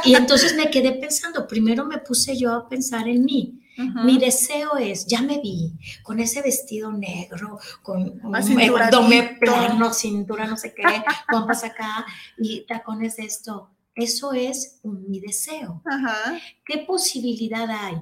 [0.04, 3.61] y entonces me quedé pensando, primero me puse yo a pensar en mí.
[3.76, 10.46] Mi deseo es, ya me vi con ese vestido negro, con un abdomen plano, cintura,
[10.46, 10.82] no sé qué,
[11.30, 12.04] pompas acá
[12.38, 13.70] y tacones de esto.
[13.94, 15.82] Eso es mi deseo.
[16.64, 18.00] ¿Qué posibilidad hay?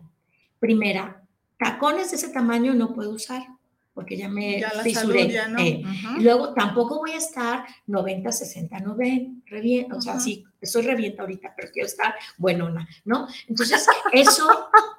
[0.58, 1.24] Primera,
[1.58, 3.59] tacones de ese tamaño no puedo usar
[4.00, 5.20] porque ya me Ya la fisuré.
[5.20, 5.58] salud ya no.
[5.58, 5.82] eh.
[6.20, 11.52] Luego tampoco voy a estar 90, 60, 90, revienta, o sea, sí, estoy revienta ahorita,
[11.54, 13.28] pero quiero estar buenona, ¿no?
[13.46, 14.48] Entonces, eso,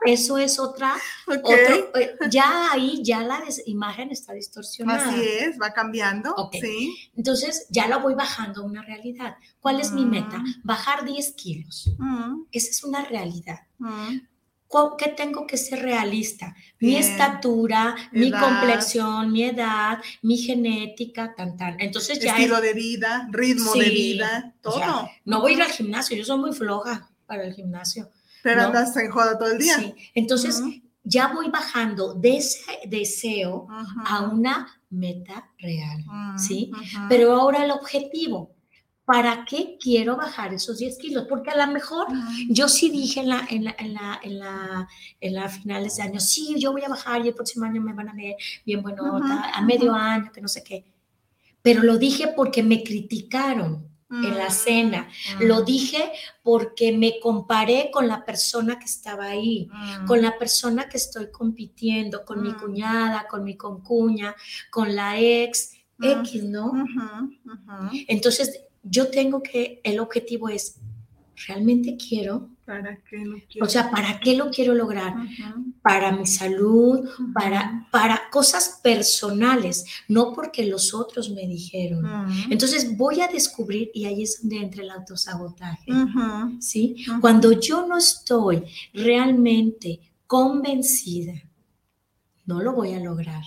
[0.06, 0.94] eso es otra,
[1.28, 1.52] otro,
[2.00, 5.10] eh, ya ahí, ya la imagen está distorsionada.
[5.10, 6.32] Así es, va cambiando.
[6.36, 6.58] Ok.
[6.62, 7.10] Sí.
[7.16, 9.36] Entonces, ya la voy bajando a una realidad.
[9.60, 10.38] ¿Cuál es mi meta?
[10.38, 10.62] Mm.
[10.64, 11.90] Bajar 10 kilos.
[11.98, 13.62] Mm, Esa es una realidad.
[14.72, 14.90] Mm.
[14.90, 16.56] ¿Cu- ¿Qué tengo que ser realista?
[16.80, 21.80] Mi estatura, mi complexión, mi edad, mi genética, tan, tan.
[21.80, 24.80] Entonces ya Estilo es- de vida, ritmo de vida, todo.
[24.80, 25.10] ya.
[25.26, 28.10] No voy a ir al gimnasio, yo soy muy floja para el gimnasio.
[28.44, 28.68] Pero ¿no?
[28.68, 29.78] andas en joda todo el día.
[29.78, 29.94] Sí.
[30.16, 30.62] Entonces
[31.04, 33.68] ya voy bajando de ese deseo
[34.06, 36.04] a una meta real,
[36.38, 36.72] ¿sí?
[37.10, 38.56] Pero ahora el objetivo,
[39.12, 41.26] ¿para qué quiero bajar esos 10 kilos?
[41.28, 42.08] Porque a lo mejor
[42.50, 44.88] yo sí dije en la, en la, en la, en la,
[45.20, 47.92] en la finales de año, sí, yo voy a bajar y el próximo año me
[47.94, 50.00] van a ver bien buenota, Ujú, a medio ujú.
[50.00, 50.86] año, que no sé qué.
[51.62, 55.08] Pero lo dije porque me criticaron en la Mm, cena.
[55.40, 56.12] mm, Lo dije
[56.44, 60.06] porque me comparé con la persona que estaba ahí, mm.
[60.06, 64.36] con la persona que estoy compitiendo, con mi cuñada, con mi concuña,
[64.70, 65.72] con la ex.
[66.04, 66.72] X, ¿no?
[68.08, 70.78] Entonces, yo tengo que, el objetivo es,
[71.48, 72.50] ¿realmente quiero?
[72.66, 73.66] ¿Para qué lo quiero?
[73.66, 75.14] O sea, ¿para qué lo quiero lograr?
[75.82, 82.06] Para mi salud, para, para cosas personales, no porque los otros me dijeron.
[82.50, 85.92] Entonces voy a descubrir y ahí es donde entra el autosabotaje.
[86.60, 87.06] ¿sí?
[87.20, 88.64] Cuando yo no estoy
[88.94, 91.34] realmente convencida,
[92.46, 93.44] no lo voy a lograr.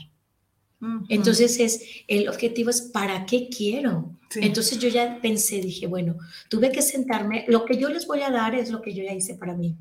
[1.09, 4.11] Entonces es, el objetivo es, ¿para qué quiero?
[4.37, 6.17] Entonces yo ya pensé, dije, bueno,
[6.49, 9.13] tuve que sentarme, lo que yo les voy a dar es lo que yo ya
[9.13, 9.77] hice para mí,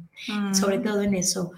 [0.54, 1.52] sobre todo en eso.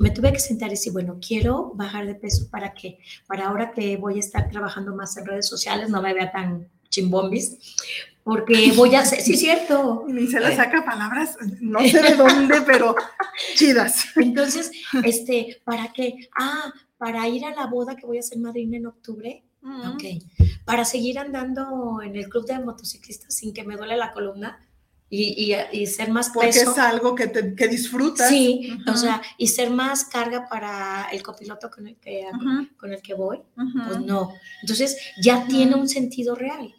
[0.00, 2.98] Me tuve que sentar y decir, bueno, quiero bajar de peso, ¿para qué?
[3.26, 6.68] Para ahora que voy a estar trabajando más en redes sociales, no me vea tan
[6.88, 7.58] chimbombis,
[8.24, 10.04] porque voy a hacer, sí es cierto.
[10.18, 12.94] Y se le saca palabras, no sé de dónde, pero
[13.54, 14.04] chidas.
[14.16, 14.70] Entonces,
[15.04, 16.28] este, ¿para qué?
[16.38, 19.44] Ah, para ir a la boda que voy a hacer madrina en octubre.
[19.62, 20.04] Ok.
[20.64, 24.60] Para seguir andando en el club de motociclistas sin que me duele la columna
[25.10, 28.28] y, y, ser más Porque es algo que, te, que disfrutas.
[28.28, 32.26] Sí, o sea, y ser más carga para el copiloto con el que,
[32.76, 34.34] con el que voy, pues no.
[34.60, 36.74] Entonces ya tiene un sentido real.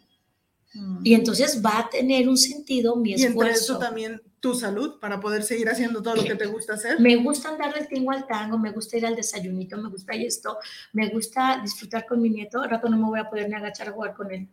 [1.02, 3.34] Y entonces va a tener un sentido mi esfuerzo.
[3.34, 6.74] Y entre eso también tu salud para poder seguir haciendo todo lo que te gusta
[6.74, 6.98] hacer.
[6.98, 10.58] Me gusta andar del tingo al tango, me gusta ir al desayunito, me gusta esto,
[10.92, 12.62] me gusta disfrutar con mi nieto.
[12.62, 14.48] Al rato no me voy a poder ni agachar a jugar con él,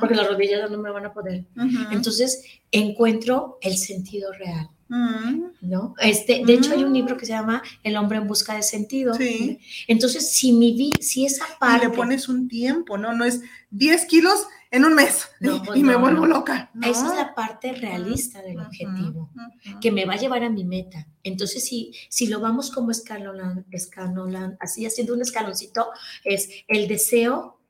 [0.00, 1.44] porque las rodillas no me van a poder.
[1.92, 4.68] Entonces encuentro el sentido real.
[5.60, 5.94] ¿No?
[6.00, 9.12] Este, de hecho, hay un libro que se llama El hombre en busca de sentido.
[9.12, 9.58] Sí.
[9.86, 11.84] Entonces, si mi vi, si esa parte.
[11.84, 13.12] Y le pones un tiempo, ¿no?
[13.12, 15.28] No es 10 kilos en un mes
[15.74, 16.70] y me vuelvo loca.
[16.82, 19.30] Esa es la parte realista del objetivo,
[19.80, 21.06] que me va a llevar a mi meta.
[21.22, 25.88] Entonces, si, si lo vamos como escalón, escalón, así haciendo un escaloncito,
[26.24, 27.60] es el deseo,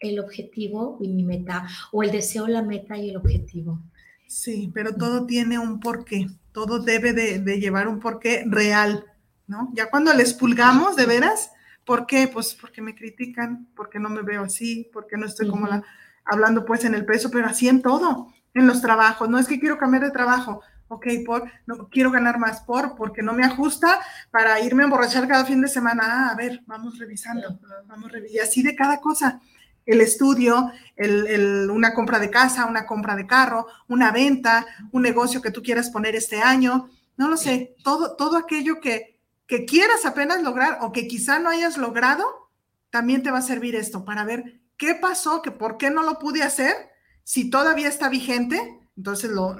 [0.00, 3.80] el objetivo y mi meta, o el deseo, la meta y el objetivo.
[4.26, 9.04] Sí, pero todo tiene un porqué, todo debe de, de llevar un porqué real,
[9.46, 9.70] ¿no?
[9.74, 11.52] Ya cuando les pulgamos, de veras,
[11.84, 12.28] ¿por qué?
[12.28, 15.84] Pues porque me critican, porque no me veo así, porque no estoy como la
[16.26, 19.28] hablando pues en el peso, pero así en todo, en los trabajos.
[19.28, 23.22] No es que quiero cambiar de trabajo, ok, por, no quiero ganar más por, porque
[23.22, 26.02] no me ajusta para irme a emborrachar cada fin de semana.
[26.04, 28.36] Ah, a ver, vamos revisando, vamos revisando.
[28.36, 29.40] Y así de cada cosa.
[29.84, 35.40] El estudio, el, una compra de casa, una compra de carro, una venta, un negocio
[35.40, 40.04] que tú quieras poner este año, no lo sé, todo, todo aquello que, que quieras
[40.04, 42.50] apenas lograr o que quizá no hayas logrado,
[42.90, 45.42] también te va a servir esto para ver ¿Qué pasó?
[45.42, 46.74] ¿Que ¿Por qué no lo pude hacer?
[47.24, 49.56] Si todavía está vigente, entonces lo,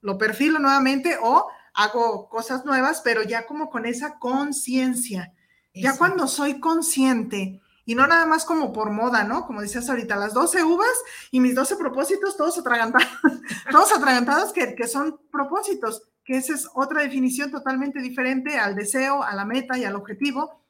[0.00, 5.32] lo perfilo nuevamente o hago cosas nuevas, pero ya como con esa conciencia.
[5.72, 9.46] Ya cuando soy consciente y no nada más como por moda, ¿no?
[9.46, 10.92] Como decías ahorita, las 12 uvas
[11.30, 13.08] y mis 12 propósitos, todos atragantados,
[13.70, 19.22] todos atragantados que, que son propósitos, que esa es otra definición totalmente diferente al deseo,
[19.22, 20.60] a la meta y al objetivo,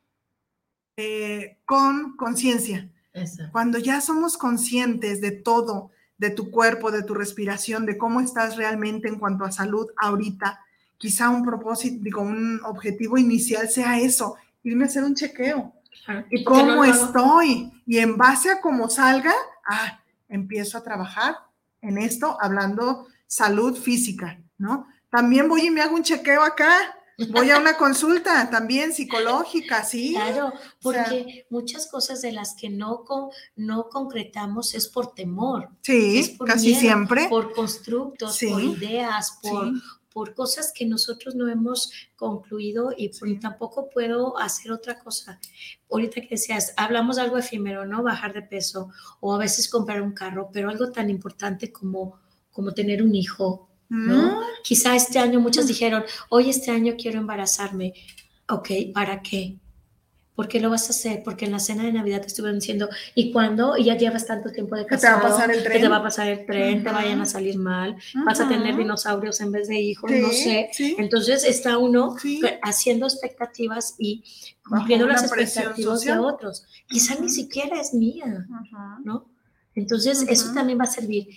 [0.96, 2.90] eh, con conciencia.
[3.52, 8.56] Cuando ya somos conscientes de todo, de tu cuerpo, de tu respiración, de cómo estás
[8.56, 10.60] realmente en cuanto a salud ahorita,
[10.98, 15.72] quizá un propósito, digo, un objetivo inicial sea eso, irme a hacer un chequeo.
[16.30, 17.72] ¿Y cómo estoy?
[17.86, 19.32] Y en base a cómo salga,
[19.66, 21.36] ah, empiezo a trabajar
[21.80, 24.86] en esto, hablando salud física, ¿no?
[25.08, 26.70] También voy y me hago un chequeo acá,
[27.28, 30.14] Voy a una consulta también psicológica, sí.
[30.14, 33.04] Claro, porque muchas cosas de las que no,
[33.56, 35.68] no concretamos es por temor.
[35.82, 37.28] Sí, casi siempre.
[37.28, 39.72] Por constructos, por ideas, por,
[40.12, 45.40] por cosas que nosotros no hemos concluido y tampoco puedo hacer otra cosa.
[45.90, 48.02] Ahorita que decías, hablamos de algo efímero, ¿no?
[48.02, 52.18] Bajar de peso o a veces comprar un carro, pero algo tan importante como,
[52.50, 54.40] como tener un hijo, ¿no?
[54.40, 54.44] Mm.
[54.62, 57.92] Quizá este año muchos dijeron, hoy este año quiero embarazarme.
[58.48, 59.58] Ok, ¿para qué?
[60.34, 61.22] ¿Por qué lo vas a hacer?
[61.22, 63.76] Porque en la cena de Navidad te estuvieron diciendo, ¿y cuándo?
[63.76, 65.20] Y ya llevas tanto tiempo de casado.
[65.20, 65.82] te va a pasar el tren.
[65.82, 69.38] te va a pasar el tren, te vayan a salir mal, vas a tener dinosaurios
[69.42, 70.70] en vez de hijos, no sé.
[70.96, 72.16] Entonces está uno
[72.62, 74.24] haciendo expectativas y
[74.66, 76.64] cumpliendo las expectativas de otros.
[76.88, 78.46] Quizá ni siquiera es mía,
[79.04, 79.28] ¿no?
[79.74, 81.28] Entonces eso también va a servir.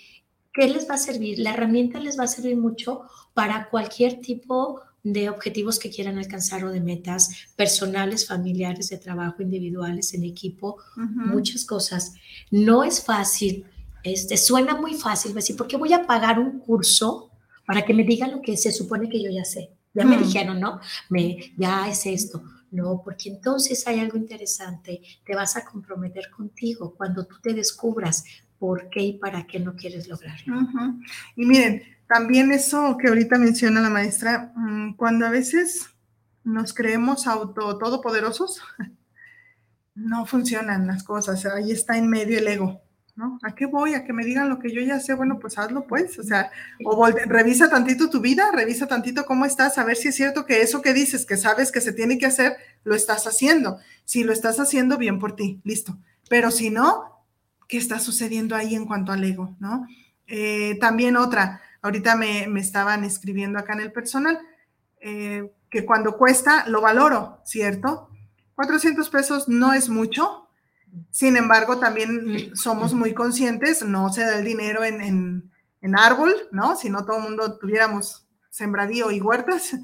[0.54, 1.40] ¿Qué les va a servir?
[1.40, 6.64] La herramienta les va a servir mucho para cualquier tipo de objetivos que quieran alcanzar
[6.64, 12.14] o de metas personales, familiares, de trabajo, individuales, en equipo, muchas cosas.
[12.52, 13.66] No es fácil,
[14.04, 17.32] este, suena muy fácil decir, ¿por qué voy a pagar un curso
[17.66, 19.72] para que me digan lo que se supone que yo ya sé?
[19.94, 20.80] Ya me dijeron, ¿no?
[21.10, 22.44] Me, ya es esto.
[22.72, 25.02] No, porque entonces hay algo interesante.
[25.24, 28.24] Te vas a comprometer contigo cuando tú te descubras
[28.64, 30.56] por qué y para qué no quieres lograrlo.
[31.36, 35.90] Y miren, también eso que ahorita menciona la maestra, mm, cuando a veces
[36.46, 38.62] nos creemos auto todopoderosos,
[39.96, 41.46] no funcionan las cosas.
[41.46, 42.82] Ahí está en medio el ego.
[43.18, 43.38] ¿no?
[43.44, 43.96] ¿A qué voy?
[43.96, 46.50] A que me digan lo que yo ya sé, bueno, pues hazlo pues, o sea,
[46.86, 50.62] o revisa tantito tu vida, revisa tantito cómo estás, a ver si es cierto que
[50.62, 52.56] eso que dices, que sabes que se tiene que hacer,
[52.86, 53.80] lo estás haciendo.
[54.06, 56.00] Si lo estás haciendo, bien por ti, listo.
[56.30, 57.13] Pero si no,
[57.74, 59.88] ¿qué está sucediendo ahí en cuanto al ego, no?
[60.28, 64.40] Eh, también otra, ahorita me, estaban escribiendo acá en el personal,
[65.02, 68.12] eh, que cuando cuesta, lo valoro, ¿cierto?
[68.54, 70.48] 400 pesos no es mucho,
[71.10, 75.52] sin embargo, también somos muy conscientes, no se da el dinero en,
[75.96, 76.76] árbol, ¿no?
[76.76, 79.76] Si no todo el mundo tuviéramos sembradío y huertas,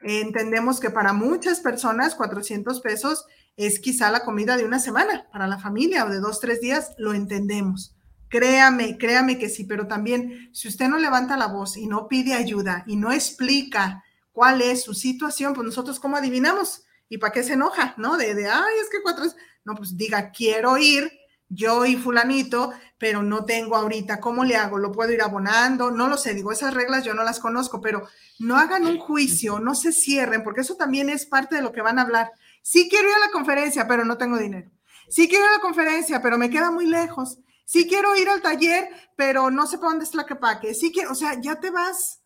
[0.00, 3.24] entendemos que para muchas personas 400 pesos
[3.56, 6.92] es quizá la comida de una semana para la familia o de dos, tres días,
[6.98, 7.96] lo entendemos.
[8.28, 12.34] Créame, créame que sí, pero también si usted no levanta la voz y no pide
[12.34, 17.42] ayuda y no explica cuál es su situación, pues nosotros cómo adivinamos y para qué
[17.42, 18.16] se enoja, ¿no?
[18.16, 19.24] De, de ay, es que cuatro,
[19.64, 21.10] no, pues diga, quiero ir,
[21.48, 24.78] yo y fulanito, pero no tengo ahorita, ¿cómo le hago?
[24.78, 25.90] ¿Lo puedo ir abonando?
[25.90, 29.60] No lo sé, digo, esas reglas yo no las conozco, pero no hagan un juicio,
[29.60, 32.32] no se cierren, porque eso también es parte de lo que van a hablar.
[32.66, 34.70] Sí quiero ir a la conferencia, pero no tengo dinero.
[35.08, 37.38] Sí quiero ir a la conferencia, pero me queda muy lejos.
[37.64, 40.74] Sí quiero ir al taller, pero no sé para dónde está la quepaque.
[40.74, 42.22] Sí quiero, o sea, ya te vas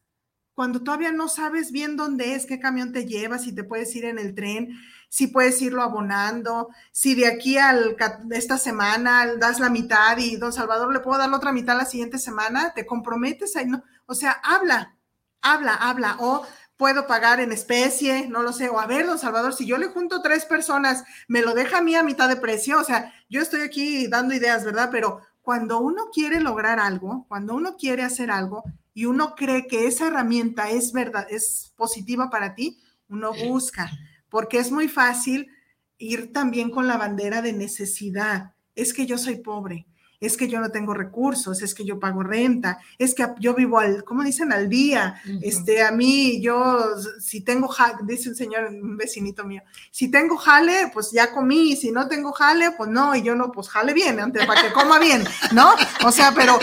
[0.55, 4.07] cuando todavía no sabes bien dónde es, qué camión te lleva, si te puedes ir
[4.07, 4.77] en el tren
[5.11, 7.75] si puedes irlo abonando, si de aquí a
[8.31, 11.85] esta semana das la mitad y don Salvador le puedo dar la otra mitad la
[11.85, 13.83] siguiente semana, te comprometes ahí, ¿no?
[14.07, 14.97] O sea, habla,
[15.43, 16.47] habla, habla, o
[16.81, 19.89] puedo pagar en especie, no lo sé, o a ver, don Salvador, si yo le
[19.89, 23.41] junto tres personas, me lo deja a mí a mitad de precio, o sea, yo
[23.41, 24.89] estoy aquí dando ideas, ¿verdad?
[24.91, 28.65] Pero cuando uno quiere lograr algo, cuando uno quiere hacer algo
[28.95, 33.91] y uno cree que esa herramienta es verdad, es positiva para ti, uno busca
[34.31, 35.51] porque es muy fácil
[35.99, 38.55] ir también con la bandera de necesidad.
[38.75, 39.87] Es que yo soy pobre,
[40.21, 43.79] es que yo no tengo recursos, es que yo pago renta, es que yo vivo
[43.79, 44.53] al, ¿cómo dicen?
[44.53, 45.21] Al día.
[45.41, 46.85] Este, a mí, yo,
[47.21, 51.75] si tengo, jale, dice un señor, un vecinito mío, si tengo jale, pues ya comí,
[51.77, 54.73] si no tengo jale, pues no, y yo no, pues jale bien, antes para que
[54.73, 55.75] coma bien, ¿no?
[56.05, 56.59] O sea, pero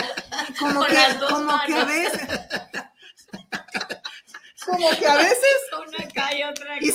[0.59, 0.97] como que,
[1.27, 2.29] como que a veces
[4.67, 5.57] como que a veces.
[5.87, 6.91] Una cae, otra y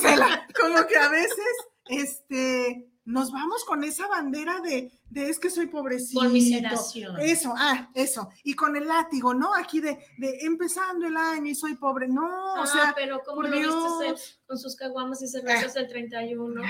[0.61, 1.57] como que a veces,
[1.87, 6.21] este, nos vamos con esa bandera de, de es que soy pobrecito.
[6.21, 7.19] Conmiseración.
[7.21, 8.29] Eso, ah, eso.
[8.45, 9.55] Y con el látigo, ¿no?
[9.55, 12.07] Aquí de, de empezando el año y soy pobre.
[12.09, 12.93] No, o ah, sea.
[12.95, 16.63] pero como lo viste con sus caguamas y cervezas del 31.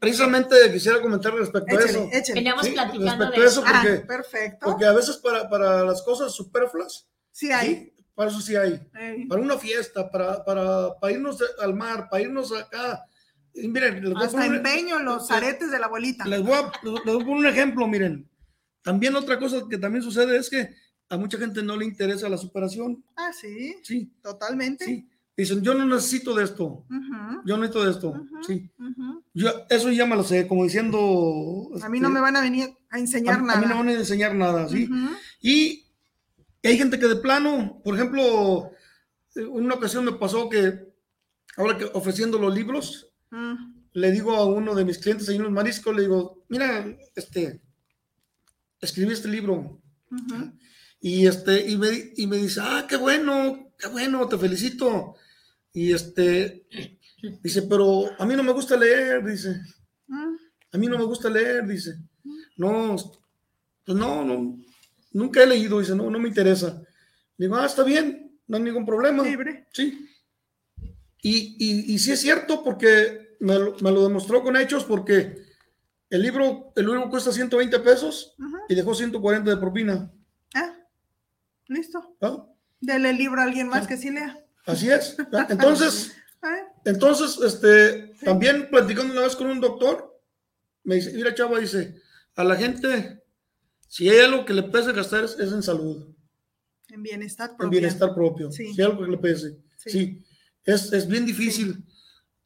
[0.00, 2.08] precisamente quisiera comentar respecto a eso.
[2.34, 3.60] Veníamos platicando respecto de eso.
[3.62, 4.66] Porque, ah, perfecto.
[4.66, 7.08] Porque a veces para, para las cosas superfluas.
[7.30, 7.92] Sí hay.
[8.16, 8.80] Para eso sí hay.
[9.28, 13.04] Para una fiesta, para, para, para, irnos al mar, para irnos acá.
[13.54, 16.24] Miren, les Hasta empeño los aretes de la abuelita.
[16.26, 18.28] Les voy, a, les voy a poner un ejemplo, miren.
[18.82, 20.74] También otra cosa que también sucede es que
[21.08, 23.04] a mucha gente no le interesa la superación.
[23.16, 23.76] Ah, sí.
[23.82, 24.12] Sí.
[24.22, 24.84] Totalmente.
[24.84, 25.08] Sí.
[25.36, 26.84] Dicen, yo no necesito de esto.
[27.44, 28.26] Yo no necesito de esto.
[28.46, 28.70] sí.
[29.32, 31.70] Yo, eso ya me lo sé, como diciendo.
[31.80, 33.58] A mí no este, me van a venir a enseñar nada.
[33.58, 34.88] A mí no me van a enseñar nada, ¿sí?
[35.40, 35.86] Y
[36.64, 38.72] hay gente que de plano, por ejemplo,
[39.36, 40.92] en una ocasión me pasó que,
[41.56, 43.74] ahora que ofreciendo los libros, mm.
[43.92, 47.60] le digo a uno de mis clientes ahí en los mariscos, le digo, mira, este,
[48.80, 49.80] escribí este libro.
[51.00, 55.14] Y este, y me, y me dice, ah, qué bueno, qué bueno, te felicito.
[55.72, 56.66] Y este,
[57.42, 59.60] dice, pero a mí no me gusta leer, dice.
[60.06, 60.36] Mm.
[60.72, 61.98] A mí no me gusta leer, dice.
[62.56, 62.96] No,
[63.84, 64.58] pues no, no,
[65.12, 66.82] Nunca he leído, dice, no, no me interesa.
[67.36, 69.22] Digo, ah, está bien, no hay ningún problema.
[69.22, 69.66] Libre.
[69.72, 70.07] Sí.
[71.22, 75.42] Y, y, y sí es cierto porque me lo, me lo, demostró con hechos porque
[76.10, 78.36] el libro, el libro cuesta 120 pesos
[78.68, 80.12] y dejó 140 de propina.
[80.54, 80.74] Ah,
[81.66, 82.16] listo.
[82.20, 82.46] ¿Ah?
[82.80, 84.38] Dele el libro a alguien más que sí lea.
[84.66, 85.16] Así es.
[85.48, 86.14] Entonces,
[86.84, 90.22] entonces, este, también platicando una vez con un doctor,
[90.84, 92.00] me dice, mira, chava, dice,
[92.36, 93.18] a la gente
[93.88, 96.14] si hay algo que le pese gastar es, en salud.
[96.90, 97.64] En bienestar propio.
[97.64, 98.52] En bienestar propio.
[98.52, 98.72] Sí.
[98.72, 99.58] Si hay algo que le pese.
[99.78, 100.24] Sí.
[100.64, 101.84] Es, es, bien difícil.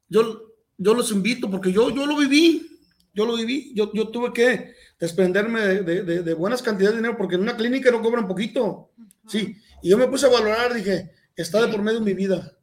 [0.08, 2.80] Yo, yo los invito porque yo, yo lo viví.
[3.14, 3.72] Yo lo viví.
[3.74, 7.56] Yo, yo tuve que desprenderme de, de, de, buenas cantidades de dinero porque en una
[7.56, 8.92] clínica no cobran poquito.
[9.26, 9.56] Sí.
[9.82, 12.56] Y yo me puse a valorar, dije, está de por medio mi vida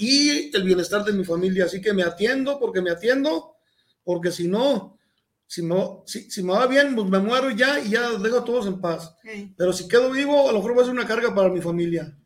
[0.00, 1.66] y el bienestar de mi familia.
[1.66, 3.56] Así que me atiendo porque me atiendo,
[4.02, 4.98] porque si no,
[5.46, 5.76] si me,
[6.06, 8.80] si, si me va bien, pues me muero ya y ya dejo a todos en
[8.80, 9.14] paz.
[9.58, 12.16] Pero si quedo vivo, a lo mejor va a ser una carga para mi familia.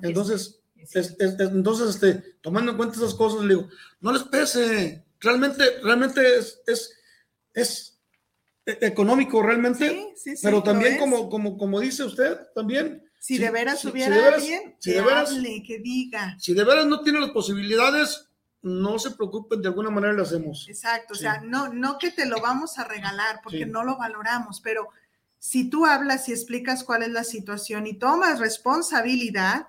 [0.00, 0.59] Entonces,
[0.92, 3.68] entonces, este, tomando en cuenta esas cosas, le digo,
[4.00, 6.98] no les pese, realmente, realmente es, es,
[7.54, 7.98] es
[8.66, 13.04] e, económico realmente, pero también como, como, como dice usted, también.
[13.18, 15.30] Si, de veras hubiera alguien, si de veras,
[15.66, 16.36] que diga.
[16.38, 18.30] Si de veras no tiene las posibilidades,
[18.62, 20.66] no se preocupen, de alguna manera lo hacemos.
[20.68, 24.60] Exacto, o sea, no, no que te lo vamos a regalar porque no lo valoramos,
[24.60, 24.88] pero
[25.38, 29.66] si tú hablas y explicas cuál es la situación y tomas responsabilidad,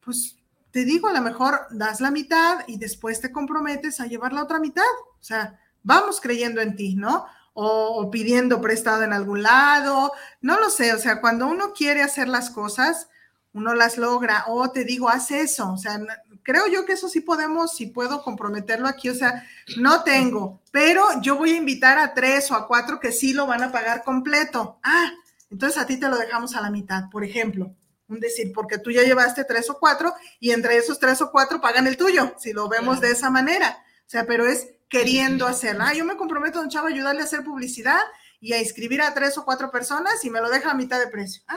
[0.00, 0.37] pues
[0.70, 4.42] te digo, a lo mejor das la mitad y después te comprometes a llevar la
[4.42, 4.82] otra mitad.
[5.20, 7.26] O sea, vamos creyendo en ti, ¿no?
[7.54, 12.28] O, pidiendo prestado en algún lado, no lo sé, o sea, cuando uno quiere hacer
[12.28, 13.08] las cosas,
[13.52, 15.98] uno las logra, o te digo, haz eso, o sea,
[16.44, 19.44] creo yo que eso sí podemos, si puedo comprometerlo aquí, o sea,
[19.76, 23.48] no tengo, pero yo voy a invitar a tres o a cuatro que sí lo
[23.48, 24.78] van a pagar completo.
[24.84, 25.10] Ah,
[25.50, 27.74] entonces a ti te lo dejamos a la mitad, por ejemplo
[28.08, 31.60] un decir, porque tú ya llevaste tres o cuatro y entre esos tres o cuatro
[31.60, 33.84] pagan el tuyo, si lo vemos de esa manera.
[34.06, 35.88] O sea, pero es queriendo hacerla.
[35.88, 38.00] Ah, yo me comprometo, don Chavo, a ayudarle a hacer publicidad
[38.40, 41.08] y a inscribir a tres o cuatro personas y me lo deja a mitad de
[41.08, 41.42] precio.
[41.46, 41.56] Ah,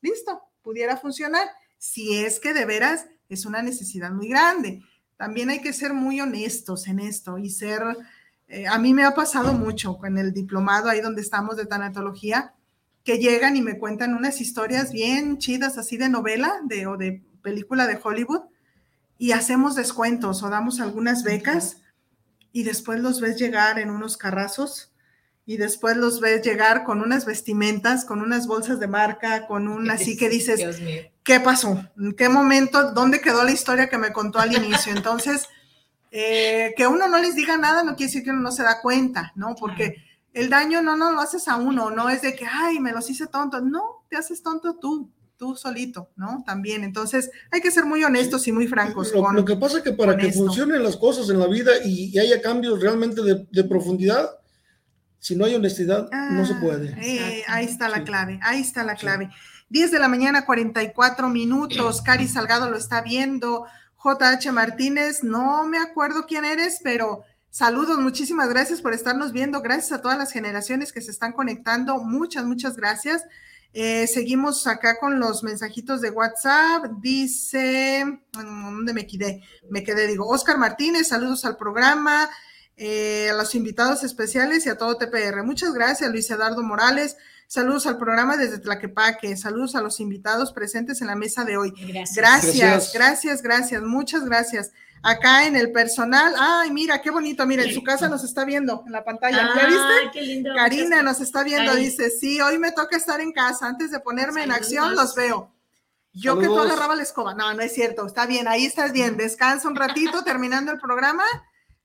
[0.00, 1.48] listo, pudiera funcionar.
[1.78, 4.82] Si es que de veras es una necesidad muy grande.
[5.16, 7.82] También hay que ser muy honestos en esto y ser,
[8.48, 12.55] eh, a mí me ha pasado mucho con el diplomado ahí donde estamos de tanatología
[13.06, 17.22] que llegan y me cuentan unas historias bien chidas, así de novela de, o de
[17.40, 18.42] película de Hollywood,
[19.16, 21.82] y hacemos descuentos o damos algunas becas,
[22.50, 24.92] y después los ves llegar en unos carrazos,
[25.46, 29.88] y después los ves llegar con unas vestimentas, con unas bolsas de marca, con un
[29.92, 30.80] así que dices,
[31.22, 31.88] ¿qué pasó?
[31.96, 32.90] ¿En qué momento?
[32.90, 34.92] ¿Dónde quedó la historia que me contó al inicio?
[34.92, 35.48] Entonces,
[36.10, 38.80] eh, que uno no les diga nada no quiere decir que uno no se da
[38.80, 39.54] cuenta, ¿no?
[39.54, 40.05] Porque
[40.36, 43.08] el daño no, no lo haces a uno, no es de que, ay, me los
[43.08, 46.44] hice tonto, no, te haces tonto tú, tú solito, ¿no?
[46.44, 49.14] También, entonces hay que ser muy honestos y muy francos.
[49.14, 52.18] Lo, lo que pasa es que para que funcionen las cosas en la vida y,
[52.18, 54.28] haya cambios realmente de, profundidad,
[55.18, 56.94] si no hay honestidad, no se ah, puede.
[57.00, 59.30] Eh, ahí está la clave, ahí está la clave.
[59.70, 63.64] 10 de la mañana, 44 minutos, Cari Salgado lo está viendo,
[64.04, 67.24] JH Martínez, no me acuerdo quién eres, pero
[67.56, 69.62] Saludos, muchísimas gracias por estarnos viendo.
[69.62, 71.96] Gracias a todas las generaciones que se están conectando.
[71.96, 73.24] Muchas, muchas gracias.
[73.72, 76.84] Eh, seguimos acá con los mensajitos de WhatsApp.
[77.00, 79.42] Dice, ¿dónde me quedé?
[79.70, 82.28] Me quedé, digo, Oscar Martínez, saludos al programa,
[82.76, 85.42] eh, a los invitados especiales y a todo TPR.
[85.42, 87.16] Muchas gracias, Luis Eduardo Morales.
[87.46, 89.36] Saludos al programa desde Tlaquepaque.
[89.36, 91.72] Saludos a los invitados presentes en la mesa de hoy.
[91.76, 93.82] Gracias, gracias, gracias, gracias.
[93.82, 94.72] muchas gracias
[95.02, 96.34] acá en el personal.
[96.38, 97.46] Ay, mira, qué bonito.
[97.46, 99.50] Mira, en su casa nos está viendo en la pantalla.
[99.54, 100.10] ¿Ya viste?
[100.12, 100.50] Qué lindo.
[100.54, 101.74] Karina nos está viendo.
[101.74, 103.66] Dice, sí, hoy me toca estar en casa.
[103.66, 105.52] Antes de ponerme en acción, los veo.
[106.12, 107.34] Yo que tú agarraba la escoba.
[107.34, 108.06] No, no es cierto.
[108.06, 109.16] Está bien, ahí estás bien.
[109.16, 111.24] Descansa un ratito terminando el programa.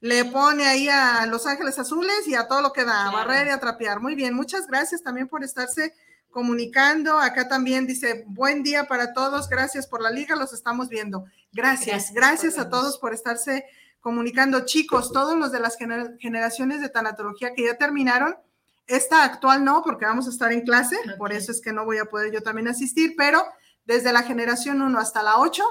[0.01, 3.47] Le pone ahí a Los Ángeles Azules y a todo lo que da, a barrer
[3.47, 3.99] y a trapear.
[3.99, 5.93] Muy bien, muchas gracias también por estarse
[6.31, 7.19] comunicando.
[7.19, 11.25] Acá también dice, buen día para todos, gracias por la liga, los estamos viendo.
[11.53, 13.65] Gracias, gracias, a todos por estarse
[13.99, 14.65] comunicando.
[14.65, 18.35] Chicos, todos los de las generaciones de tanatología que ya terminaron,
[18.87, 21.99] esta actual no, porque vamos a estar en clase, por eso es que no voy
[21.99, 23.45] a poder yo también asistir, pero
[23.85, 25.63] desde la generación 1 hasta la 8,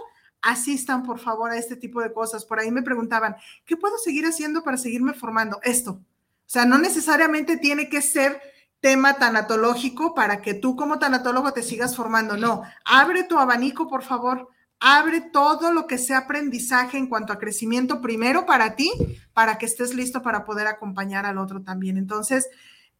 [0.42, 2.44] asistan por favor a este tipo de cosas.
[2.44, 5.60] Por ahí me preguntaban, ¿qué puedo seguir haciendo para seguirme formando?
[5.62, 5.92] Esto.
[5.92, 8.40] O sea, no necesariamente tiene que ser
[8.80, 12.36] tema tanatológico para que tú como tanatólogo te sigas formando.
[12.36, 14.48] No, abre tu abanico, por favor.
[14.82, 18.90] Abre todo lo que sea aprendizaje en cuanto a crecimiento primero para ti,
[19.34, 21.98] para que estés listo para poder acompañar al otro también.
[21.98, 22.48] Entonces,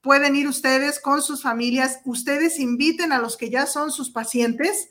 [0.03, 4.91] pueden ir ustedes con sus familias, ustedes inviten a los que ya son sus pacientes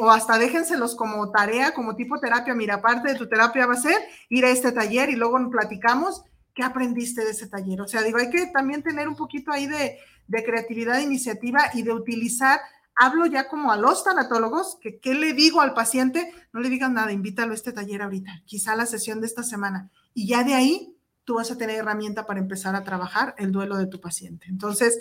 [0.00, 2.54] o hasta déjenselos como tarea, como tipo terapia.
[2.54, 3.96] Mira, parte de tu terapia va a ser
[4.28, 6.24] ir a este taller y luego platicamos
[6.58, 7.80] ¿qué aprendiste de ese taller?
[7.80, 9.96] O sea, digo, hay que también tener un poquito ahí de,
[10.44, 12.58] creatividad, iniciativa y de utilizar,
[12.96, 16.90] hablo ya como a los tanatólogos, que qué le digo al paciente, no le digas
[16.90, 19.88] nada, invítalo a este taller ahorita, quizá la sesión de esta semana.
[20.14, 23.76] Y ya de ahí tú vas a tener herramienta para empezar a trabajar el duelo
[23.76, 24.46] de tu paciente.
[24.48, 24.98] Entonces,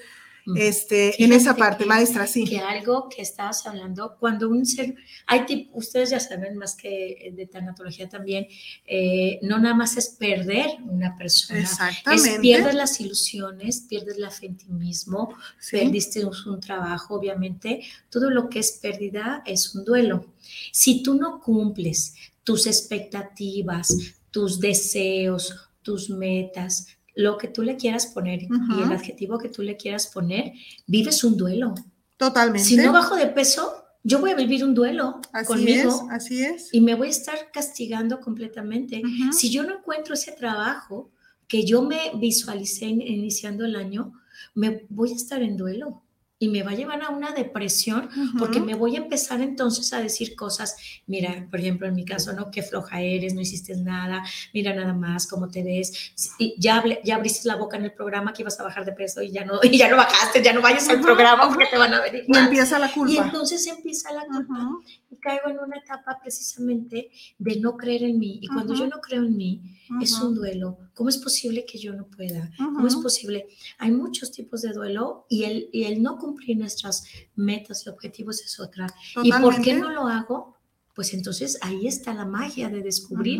[0.55, 2.45] este, en esa parte, maestra, sí.
[2.45, 4.95] Que algo que estabas hablando, cuando un ser,
[5.25, 8.47] hay ustedes ya saben más que de tanatología también,
[8.85, 12.35] eh, no nada más es perder una persona, Exactamente.
[12.35, 15.35] es pierdes las ilusiones, pierdes la fe en ti mismo,
[15.71, 20.33] perdiste un trabajo, obviamente, todo lo que es pérdida es un duelo.
[20.71, 23.95] Si tú no cumples tus expectativas,
[24.31, 26.87] tus deseos, tus metas,
[27.17, 28.47] lo que tú le quieras poner y
[28.83, 30.53] el adjetivo que tú le quieras poner,
[30.85, 31.73] vives un duelo.
[32.15, 32.67] Totalmente.
[32.67, 36.41] Si no bajo de peso, yo voy a vivir un duelo Así conmigo es, así
[36.43, 36.69] es.
[36.71, 39.01] y me voy a estar castigando completamente.
[39.31, 41.11] Si yo no encuentro ese trabajo
[41.47, 44.13] que yo me visualicé in- iniciando el año,
[44.53, 46.03] me voy a estar en duelo
[46.39, 48.65] y me va a llevar a una depresión porque Ujú.
[48.67, 50.75] me voy a empezar entonces a decir cosas,
[51.07, 52.51] mira, por ejemplo, en mi caso, ¿no?
[52.51, 54.23] Qué floja eres, no hiciste nada,
[54.53, 58.33] mira nada más cómo te ves, y ya, ya abriste la boca en el programa
[58.33, 60.61] que ibas a bajar de peso y ya no, y ya no bajaste, ya no
[60.61, 63.25] vayas al Ujú, programa porque te van a ver Y empieza la Y culpa.
[63.25, 64.83] entonces empieza la culpa Ujú.
[65.11, 67.09] y caigo en una etapa precisamente
[67.39, 68.39] de no creer en mí.
[68.43, 69.61] Y cuando yo no creo en mí,
[70.01, 70.77] es un duelo.
[70.97, 72.49] ¿Cómo es posible que yo no pueda?
[72.57, 73.45] ¿Cómo es posible?
[73.77, 77.03] Hay muchos tipos de duelo y el, y el no cumplir nuestras
[77.35, 78.87] metas y objetivos es otra.
[79.21, 80.56] ¿Y por qué no lo hago?
[80.97, 83.39] Pues entonces ahí está la magia de descubrir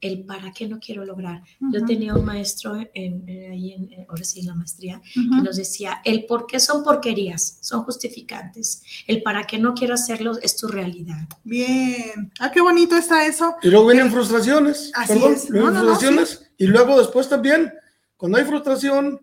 [0.00, 1.42] el para qué no quiero lograr.
[1.70, 2.88] Yo tenía un maestro en,
[3.28, 5.42] en- ahí en, ahora sí, en la maestría, que Ujú.
[5.44, 8.82] nos decía, el por qué son porquerías, son justificantes.
[9.06, 11.28] El para qué no quiero hacerlo es tu realidad.
[11.44, 12.32] Bien.
[12.40, 13.54] Ah, qué bonito está eso.
[13.62, 14.90] Y luego vienen frustraciones.
[14.94, 15.50] Así perdón, es.
[15.50, 16.50] vienen No, no, no, frustraciones.
[16.56, 17.70] Y luego después también,
[18.16, 19.20] cuando hay frustración,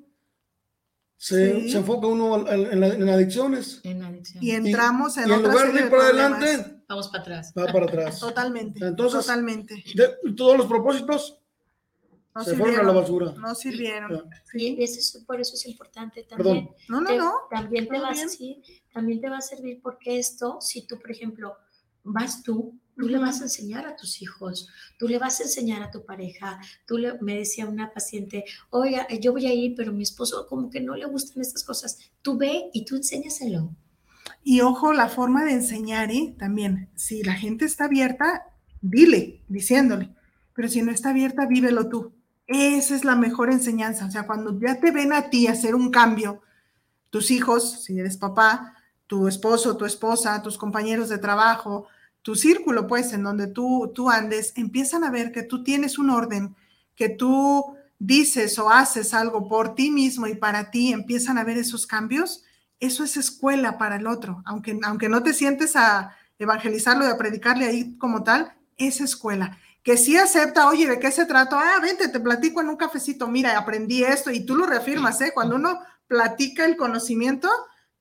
[1.23, 1.69] se, Sí.
[1.69, 3.79] se enfoca uno en, la- en adicciones.
[3.83, 4.43] En adicción.
[4.43, 6.41] Y entramos en y en otra lugar de serie ir para problemas.
[6.41, 7.53] adelante, Vamos para atrás.
[7.55, 8.19] va para atrás.
[8.19, 8.85] Totalmente.
[8.87, 9.83] Entonces- totalmente.
[9.93, 11.37] De- todos los propósitos
[12.33, 13.33] No se fueron a la basura.
[13.37, 14.23] No sirvieron.
[14.51, 14.75] Sí.
[14.79, 16.45] Y eso es- por eso es importante Perdón.
[16.65, 16.75] también.
[16.89, 17.33] No, no, te- no.
[17.51, 18.29] También te, va a, bien.
[18.29, 18.63] sí,
[18.93, 21.55] también te va a servir porque esto, si tú, por ejemplo,
[22.03, 25.81] vas tú, tú le vas a enseñar a tus hijos, tú le vas a enseñar
[25.81, 26.59] a tu pareja.
[26.85, 30.47] Tú le, me decía una paciente, oiga, eh, yo voy a ir, pero mi esposo
[30.47, 31.97] como que no le gustan estas cosas.
[32.21, 33.75] Tú ve y tú enséñaselo.
[34.43, 36.35] Y ojo, la forma de enseñar, ¿eh?
[36.37, 38.47] También, si la gente está abierta,
[38.81, 40.09] dile, diciéndole,
[40.53, 42.13] pero si no está abierta, vívelo tú.
[42.47, 44.05] Esa es la mejor enseñanza.
[44.05, 46.41] O sea, cuando ya te ven a ti hacer un cambio,
[47.09, 48.75] tus hijos, si eres papá,
[49.07, 51.87] tu esposo, tu esposa, tus compañeros de trabajo,
[52.21, 56.09] tu círculo, pues, en donde tú, tú andes, empiezan a ver que tú tienes un
[56.09, 56.55] orden,
[56.95, 61.57] que tú dices o haces algo por ti mismo y para ti, empiezan a ver
[61.57, 62.43] esos cambios
[62.81, 67.17] eso es escuela para el otro, aunque, aunque no te sientes a evangelizarlo y a
[67.17, 69.57] predicarle ahí como tal, es escuela.
[69.83, 71.59] Que sí acepta, oye, ¿de qué se trata?
[71.59, 75.31] Ah, vente, te platico en un cafecito, mira, aprendí esto y tú lo reafirmas, ¿eh?
[75.33, 77.49] Cuando uno platica el conocimiento,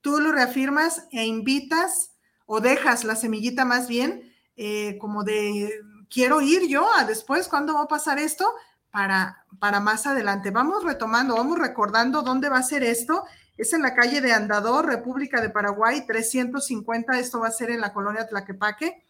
[0.00, 2.09] tú lo reafirmas e invitas
[2.52, 5.70] o dejas la semillita más bien eh, como de,
[6.10, 8.52] quiero ir yo a después, ¿cuándo va a pasar esto?
[8.90, 10.50] Para, para más adelante.
[10.50, 13.24] Vamos retomando, vamos recordando dónde va a ser esto
[13.56, 17.20] es en la calle de Andador, República de Paraguay, 350.
[17.20, 19.04] Esto va a ser en la colonia Tlaquepaque.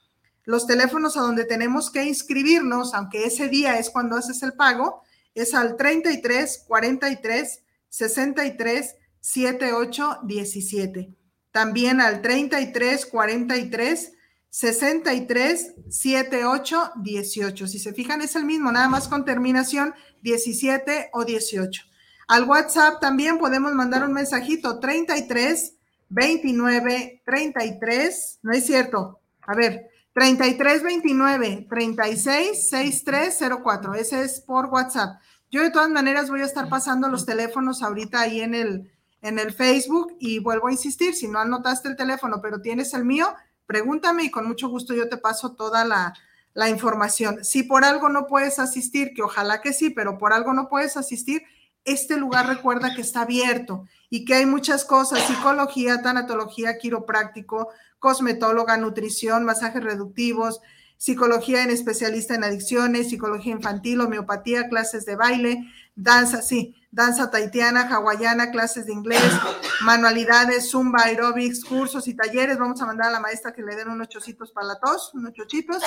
[0.45, 5.03] Los teléfonos a donde tenemos que inscribirnos, aunque ese día es cuando haces el pago,
[5.35, 11.20] es al 33 43 63 78 17.
[11.53, 14.13] También al 33 43
[14.51, 17.67] 63 78 18.
[17.67, 21.83] Si se fijan, es el mismo, nada más con terminación 17 o 18.
[22.29, 25.75] Al WhatsApp también podemos mandar un mensajito 33
[26.09, 29.21] 29 33, no es cierto.
[29.43, 33.95] A ver, 33 29 36 63 04.
[33.95, 35.21] Ese es por WhatsApp.
[35.51, 38.93] Yo de todas maneras voy a estar pasando los teléfonos ahorita ahí en el
[39.23, 43.05] en el Facebook y vuelvo a insistir, si no anotaste el teléfono, pero tienes el
[43.05, 43.35] mío,
[43.67, 46.15] pregúntame y con mucho gusto yo te paso toda la,
[46.69, 47.45] información.
[47.45, 50.97] Si por algo no puedes asistir, que ojalá que sí, pero por algo no puedes
[50.97, 51.43] asistir,
[51.85, 58.77] este lugar recuerda que está abierto y que hay muchas cosas, psicología, tanatología, quiropráctico, cosmetóloga,
[58.77, 60.61] nutrición, masajes reductivos,
[61.01, 67.89] psicología en especialista en adicciones, psicología infantil, homeopatía, clases de baile, danza, sí, danza taitiana,
[67.89, 69.23] hawaiana, clases de inglés,
[69.81, 72.59] manualidades, zumba, aerobics, cursos y talleres.
[72.59, 75.33] Vamos a mandar a la maestra que le den unos chocitos para la tos, unos
[75.33, 75.83] chochitos.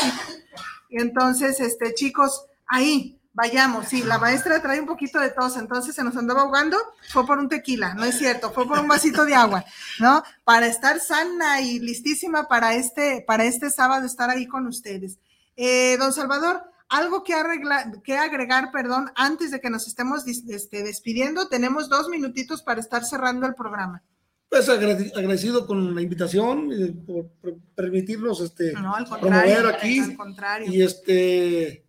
[0.89, 5.57] Y, y entonces, este, chicos, ahí, vayamos, sí, la maestra trae un poquito de tos,
[5.57, 6.77] entonces se nos andaba ahogando,
[7.09, 9.65] fue por un tequila, no es cierto, fue por un vasito de agua,
[9.99, 10.23] ¿no?
[10.43, 15.17] Para estar sana y listísima para este, para este sábado estar ahí con ustedes.
[15.55, 20.83] Eh, don Salvador, algo que, arregla, que agregar, perdón, antes de que nos estemos este,
[20.83, 24.03] despidiendo, tenemos dos minutitos para estar cerrando el programa.
[24.47, 27.31] Pues agradecido con la invitación y por,
[27.73, 29.99] permitirnos este, no, al contrario, promover aquí.
[29.99, 30.71] Al contrario.
[30.71, 31.82] Y este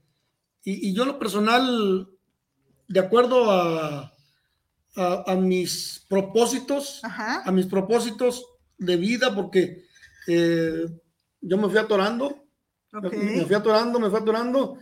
[0.65, 2.09] y, y, yo lo personal,
[2.89, 4.13] de acuerdo a,
[4.97, 7.43] a, a mis propósitos, Ajá.
[7.45, 8.47] a mis propósitos
[8.79, 9.85] de vida, porque
[10.27, 10.87] eh,
[11.41, 12.47] yo me fui atorando,
[12.93, 13.19] okay.
[13.19, 14.79] me, me, fui atorando, me fui atorando,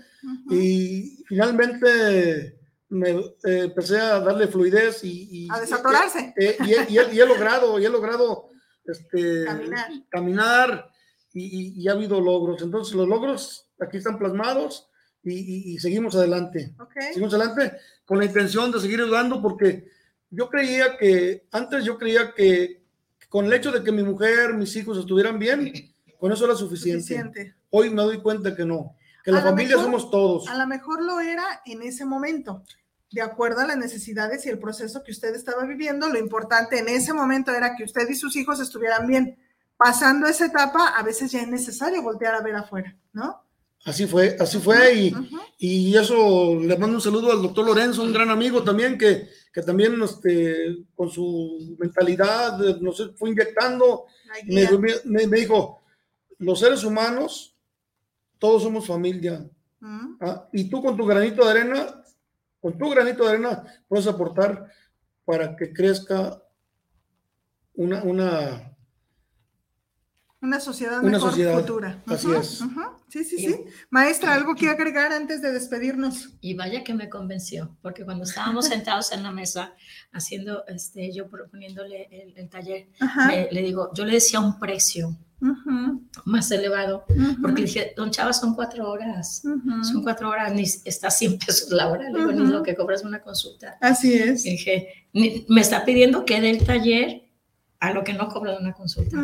[0.51, 2.59] y finalmente
[2.89, 3.24] me eh,
[3.64, 6.35] empecé a darle fluidez y, y a desatorarse.
[6.37, 8.51] Y, y, he, y, he, logrado, y he logrado
[8.85, 9.91] este, caminar.
[10.11, 10.91] caminar
[11.33, 12.62] y, ha habido logros.
[12.62, 14.89] Entonces, los logros aquí están plasmados
[15.24, 16.74] y, seguimos adelante.
[17.12, 19.88] Seguimos adelante con la intención de seguir ayudando porque
[20.30, 22.82] yo creía que, antes yo creía que
[23.28, 25.72] con el hecho de que mi mujer, mis hijos estuvieran bien,
[26.18, 27.54] con eso era suficiente.
[27.70, 30.48] Hoy me doy cuenta que no, que la familia somos todos.
[30.48, 32.64] A lo mejor lo era en ese momento,
[33.10, 36.08] de acuerdo a las necesidades y el proceso que usted estaba viviendo.
[36.08, 39.38] Lo importante en ese momento era que usted y sus hijos estuvieran bien
[39.76, 43.41] pasando esa etapa, a veces ya es necesario voltear a ver afuera, ¿no?
[43.85, 45.14] Así fue, así fue, y,
[45.59, 49.62] y, eso le mando un saludo al doctor Lorenzo, un gran amigo también, que, que
[49.62, 54.05] también este, con su mentalidad nos fue inyectando,
[54.47, 55.83] me, me, me, dijo,
[56.39, 57.57] los seres humanos,
[58.39, 59.45] todos somos familia,
[60.20, 60.49] ¿ah?
[60.53, 62.05] y tú con tu granito de arena,
[62.61, 64.68] con tu granito de arena puedes aportar
[65.24, 66.41] para que crezca
[67.74, 68.71] una, una
[70.43, 72.03] una sociedad mejor futura.
[72.05, 72.62] Así es.
[73.09, 73.64] Sí, sí, sí.
[73.90, 76.30] Maestra, ¿algo que agregar antes de despedirnos?
[76.40, 79.74] Y vaya que me convenció, porque cuando estábamos sentados en la mesa
[80.12, 82.88] haciendo, este, yo proponiéndole el, taller,
[83.51, 85.16] le digo, yo le decía un precio
[86.24, 87.05] más elevado,
[87.40, 89.43] porque dije, don Chava, son cuatro horas,
[89.82, 93.05] son cuatro horas, ni está 100 pesos la hora, le digo, ni lo que cobras
[93.05, 93.76] una consulta.
[93.80, 94.43] Así es.
[94.43, 97.22] dije, me está pidiendo que dé el taller
[97.78, 99.16] a lo que no cobra una consulta.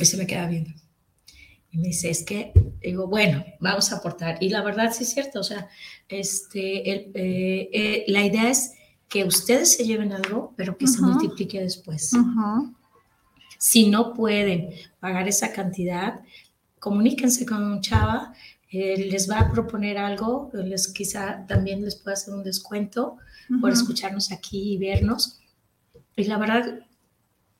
[0.00, 0.70] Y se me queda viendo.
[1.72, 4.38] Y me dice, es que, digo, bueno, vamos a aportar.
[4.40, 5.68] Y la verdad sí es cierto, o sea,
[6.08, 8.72] este, el, eh, eh, la idea es
[9.08, 12.12] que ustedes se lleven algo, pero que se multiplique después.
[13.58, 14.70] Si no pueden
[15.00, 16.20] pagar esa cantidad,
[16.78, 18.32] comuníquense con un chava,
[18.70, 23.18] eh, les va a proponer algo, les quizá también les pueda hacer un descuento
[23.60, 25.40] por escucharnos aquí y vernos.
[26.16, 26.80] Y la verdad,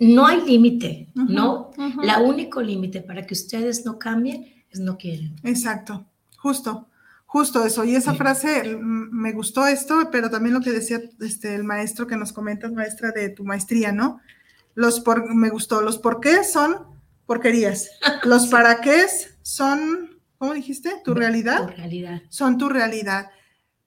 [0.01, 1.70] no hay límite, ¿no?
[2.03, 5.36] La único límite para que ustedes no cambien es no quieren.
[5.44, 6.07] Exacto,
[6.38, 6.88] justo,
[7.26, 7.84] justo eso.
[7.84, 12.16] Y esa frase, me gustó esto, pero también lo que decía este, el maestro que
[12.16, 14.20] nos comentas, maestra de tu maestría, ¿no?
[14.74, 16.78] Los por, me gustó, los por qué son
[17.26, 17.90] porquerías,
[18.24, 19.05] los para qué
[19.42, 20.92] son, ¿cómo dijiste?
[21.05, 21.66] ¿Tu realidad?
[21.66, 22.22] Tu realidad.
[22.30, 23.30] Son tu realidad.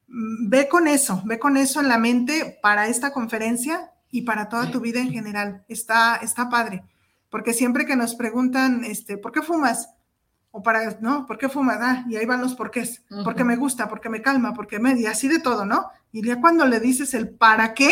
[0.08, 4.48] Mm, ve con eso, ve con eso en la mente para esta conferencia y para
[4.48, 5.66] toda tu vida en general.
[5.68, 6.84] Está, está padre,
[7.32, 9.90] porque siempre que nos preguntan, este, ¿por qué fumas?
[10.52, 11.26] O para, ¿no?
[11.26, 11.80] ¿Por qué fumas?
[11.82, 13.04] Ah, y ahí van los porqués.
[13.24, 15.88] Porque me gusta, porque me calma, porque me, y así de todo, ¿no?
[16.12, 17.92] Y ya cuando le dices el para qué,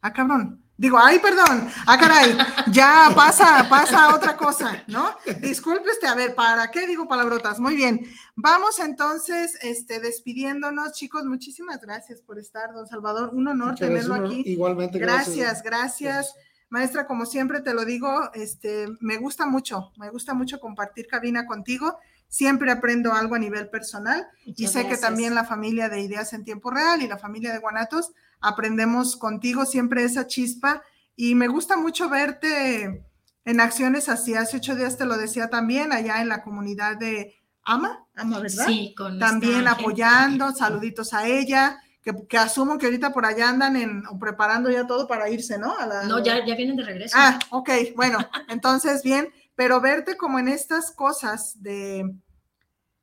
[0.00, 2.38] ah, cabrón, Digo, ay, perdón, ah, caray,
[2.70, 5.10] ya pasa, pasa otra cosa, ¿no?
[5.40, 7.58] Disculpe a ver, ¿para qué digo palabrotas?
[7.58, 8.06] Muy bien.
[8.36, 14.44] Vamos entonces, este, despidiéndonos, chicos, muchísimas gracias por estar, don Salvador, un honor tenerlo aquí.
[14.46, 15.36] Igualmente, gracias.
[15.36, 16.34] Gracias, gracias.
[16.68, 21.44] Maestra, como siempre te lo digo, este, me gusta mucho, me gusta mucho compartir cabina
[21.44, 21.98] contigo.
[22.28, 26.44] Siempre aprendo algo a nivel personal y sé que también la familia de Ideas en
[26.44, 30.82] Tiempo Real y la familia de Guanatos aprendemos contigo siempre esa chispa
[31.16, 33.04] y me gusta mucho verte
[33.44, 34.34] en acciones así.
[34.34, 37.34] Hace ocho días te lo decía también allá en la comunidad de
[37.64, 38.66] Ama, Ama, ¿verdad?
[38.66, 41.82] Sí, con También apoyando, saluditos a ella.
[42.02, 45.74] Que, asumo que ahorita por allá andan en, preparando ya todo para irse, ¿no?
[46.06, 47.14] no, ya, ya vienen de regreso.
[47.18, 48.18] Ah, ok, bueno,
[48.48, 52.10] entonces bien, pero verte como en estas cosas de,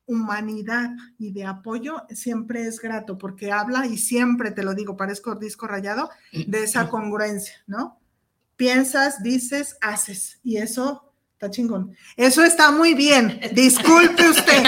[0.06, 5.34] humanidad y de apoyo siempre es grato porque habla y siempre te lo digo, parezco
[5.34, 7.98] disco rayado, de esa congruencia, ¿no?
[8.56, 11.94] Piensas, dices, haces y eso Está chingón.
[12.16, 13.38] Eso está muy bien.
[13.52, 14.64] Disculpe usted.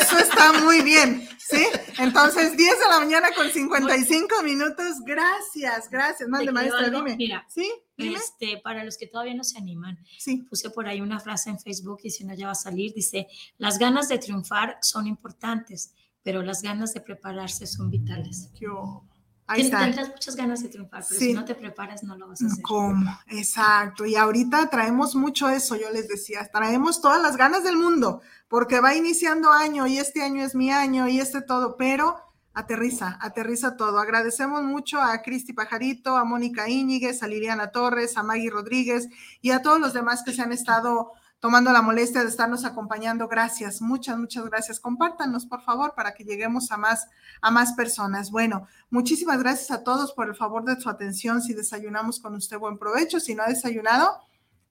[0.00, 1.28] Eso está muy bien.
[1.48, 1.66] ¿Sí?
[1.98, 5.00] Entonces, 10 de la mañana con 55 minutos.
[5.04, 6.28] Gracias, gracias.
[6.28, 7.16] Mande, maestra, dime.
[7.16, 7.70] Mira, ¿sí?
[7.96, 10.38] Este, para los que todavía no se animan, sí.
[10.48, 13.28] puse por ahí una frase en Facebook y si no ya va a salir, dice,
[13.58, 18.50] las ganas de triunfar son importantes, pero las ganas de prepararse son vitales.
[18.54, 19.04] Yo.
[19.46, 22.46] Ahí Tendrás muchas ganas de triunfar, pero si no te preparas no lo vas a
[22.46, 22.62] hacer.
[22.62, 23.18] ¿Cómo?
[23.26, 24.06] Exacto.
[24.06, 28.80] Y ahorita traemos mucho eso, yo les decía, traemos todas las ganas del mundo, porque
[28.80, 33.76] va iniciando año y este año es mi año y este todo, pero aterriza, aterriza
[33.76, 33.98] todo.
[33.98, 39.08] Agradecemos mucho a Cristi Pajarito, a Mónica Íñiguez, a Liliana Torres, a Maggie Rodríguez
[39.40, 41.12] y a todos los demás que se han estado
[41.42, 43.26] tomando la molestia de estarnos acompañando.
[43.26, 44.78] Gracias, muchas, muchas gracias.
[44.78, 47.08] Compártanos, por favor, para que lleguemos a más,
[47.40, 48.30] a más personas.
[48.30, 51.42] Bueno, muchísimas gracias a todos por el favor de su atención.
[51.42, 53.18] Si desayunamos con usted, buen provecho.
[53.18, 54.20] Si no ha desayunado,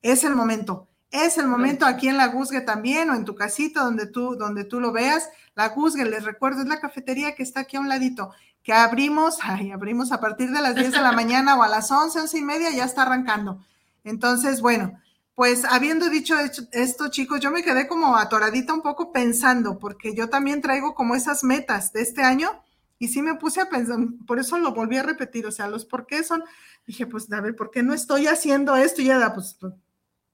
[0.02, 0.88] es el momento.
[1.10, 4.64] Es el momento aquí en la Guzgue también o en tu casita donde tú, donde
[4.64, 5.30] tú lo veas.
[5.56, 8.32] La Guzgue, les recuerdo, es la cafetería que está aquí a un ladito,
[8.64, 11.92] que abrimos, ay, abrimos a partir de las 10 de la mañana o a las
[11.92, 13.62] 11, 11 y media, ya está arrancando.
[14.06, 15.01] Entonces, bueno,
[15.36, 16.36] pues habiendo dicho
[16.72, 21.16] esto, chicos, yo me quedé como atoradita un poco pensando, porque yo también traigo como
[21.16, 22.64] esas metas de este año
[23.00, 25.86] y sí me puse a pensar, por eso lo volví a repetir, o sea, los
[25.86, 26.44] por qué son,
[26.86, 29.02] dije, pues a ver, ¿por qué no estoy haciendo esto?
[29.02, 29.58] Y ya, pues,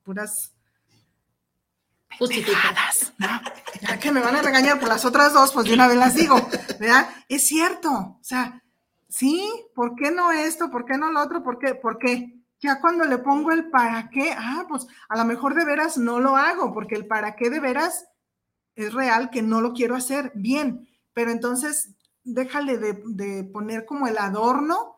[0.03, 0.53] puras
[2.17, 3.13] justificadas,
[3.81, 6.15] Ya que me van a regañar por las otras dos, pues de una vez las
[6.15, 6.35] digo,
[6.79, 7.07] ¿verdad?
[7.29, 8.63] Es cierto, o sea,
[9.07, 10.69] sí, ¿por qué no esto?
[10.71, 11.43] ¿Por qué no lo otro?
[11.43, 11.75] ¿Por qué?
[11.75, 12.36] ¿Por qué?
[12.59, 16.19] Ya cuando le pongo el para qué, ah, pues a lo mejor de veras no
[16.19, 18.07] lo hago, porque el para qué de veras
[18.75, 24.07] es real que no lo quiero hacer bien, pero entonces déjale de, de poner como
[24.07, 24.97] el adorno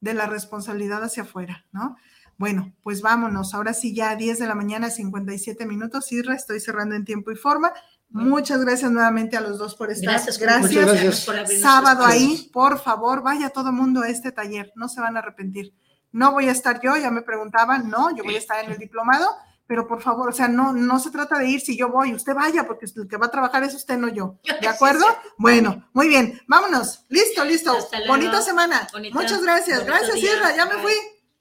[0.00, 1.96] de la responsabilidad hacia afuera, ¿no?
[2.40, 3.52] Bueno, pues vámonos.
[3.52, 6.10] Ahora sí, ya a 10 de la mañana, 57 minutos.
[6.10, 7.70] Irra, estoy cerrando en tiempo y forma.
[8.08, 10.14] Muchas gracias nuevamente a los dos por estar.
[10.14, 11.28] Gracias, gracias.
[11.60, 14.72] Sábado ahí, por favor, vaya todo mundo a este taller.
[14.74, 15.74] No se van a arrepentir.
[16.12, 18.78] No voy a estar yo, ya me preguntaban, no, yo voy a estar en el
[18.78, 19.28] diplomado,
[19.66, 22.34] pero por favor, o sea, no, no se trata de ir si yo voy, usted
[22.34, 24.40] vaya, porque el que va a trabajar es usted, no yo.
[24.60, 25.04] ¿De acuerdo?
[25.38, 27.04] Bueno, muy bien, vámonos.
[27.08, 27.76] Listo, listo.
[28.08, 28.88] Bonita semana.
[29.12, 29.86] Muchas gracias.
[29.86, 30.92] Gracias, Sierra, ya me fui.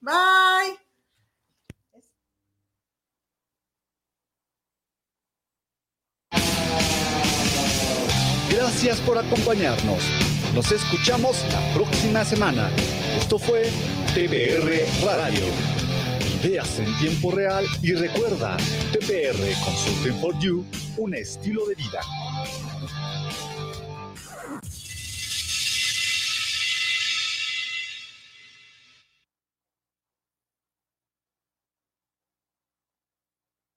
[0.02, 0.80] Bye.
[8.52, 10.04] Gracias por acompañarnos.
[10.54, 12.70] Nos escuchamos la próxima semana.
[13.18, 13.72] Esto fue
[14.14, 14.66] TPR
[15.06, 15.46] Radio.
[16.44, 18.58] Ideas en tiempo real y recuerda,
[18.92, 20.66] TPR Consulting for You,
[20.98, 22.02] un estilo de vida.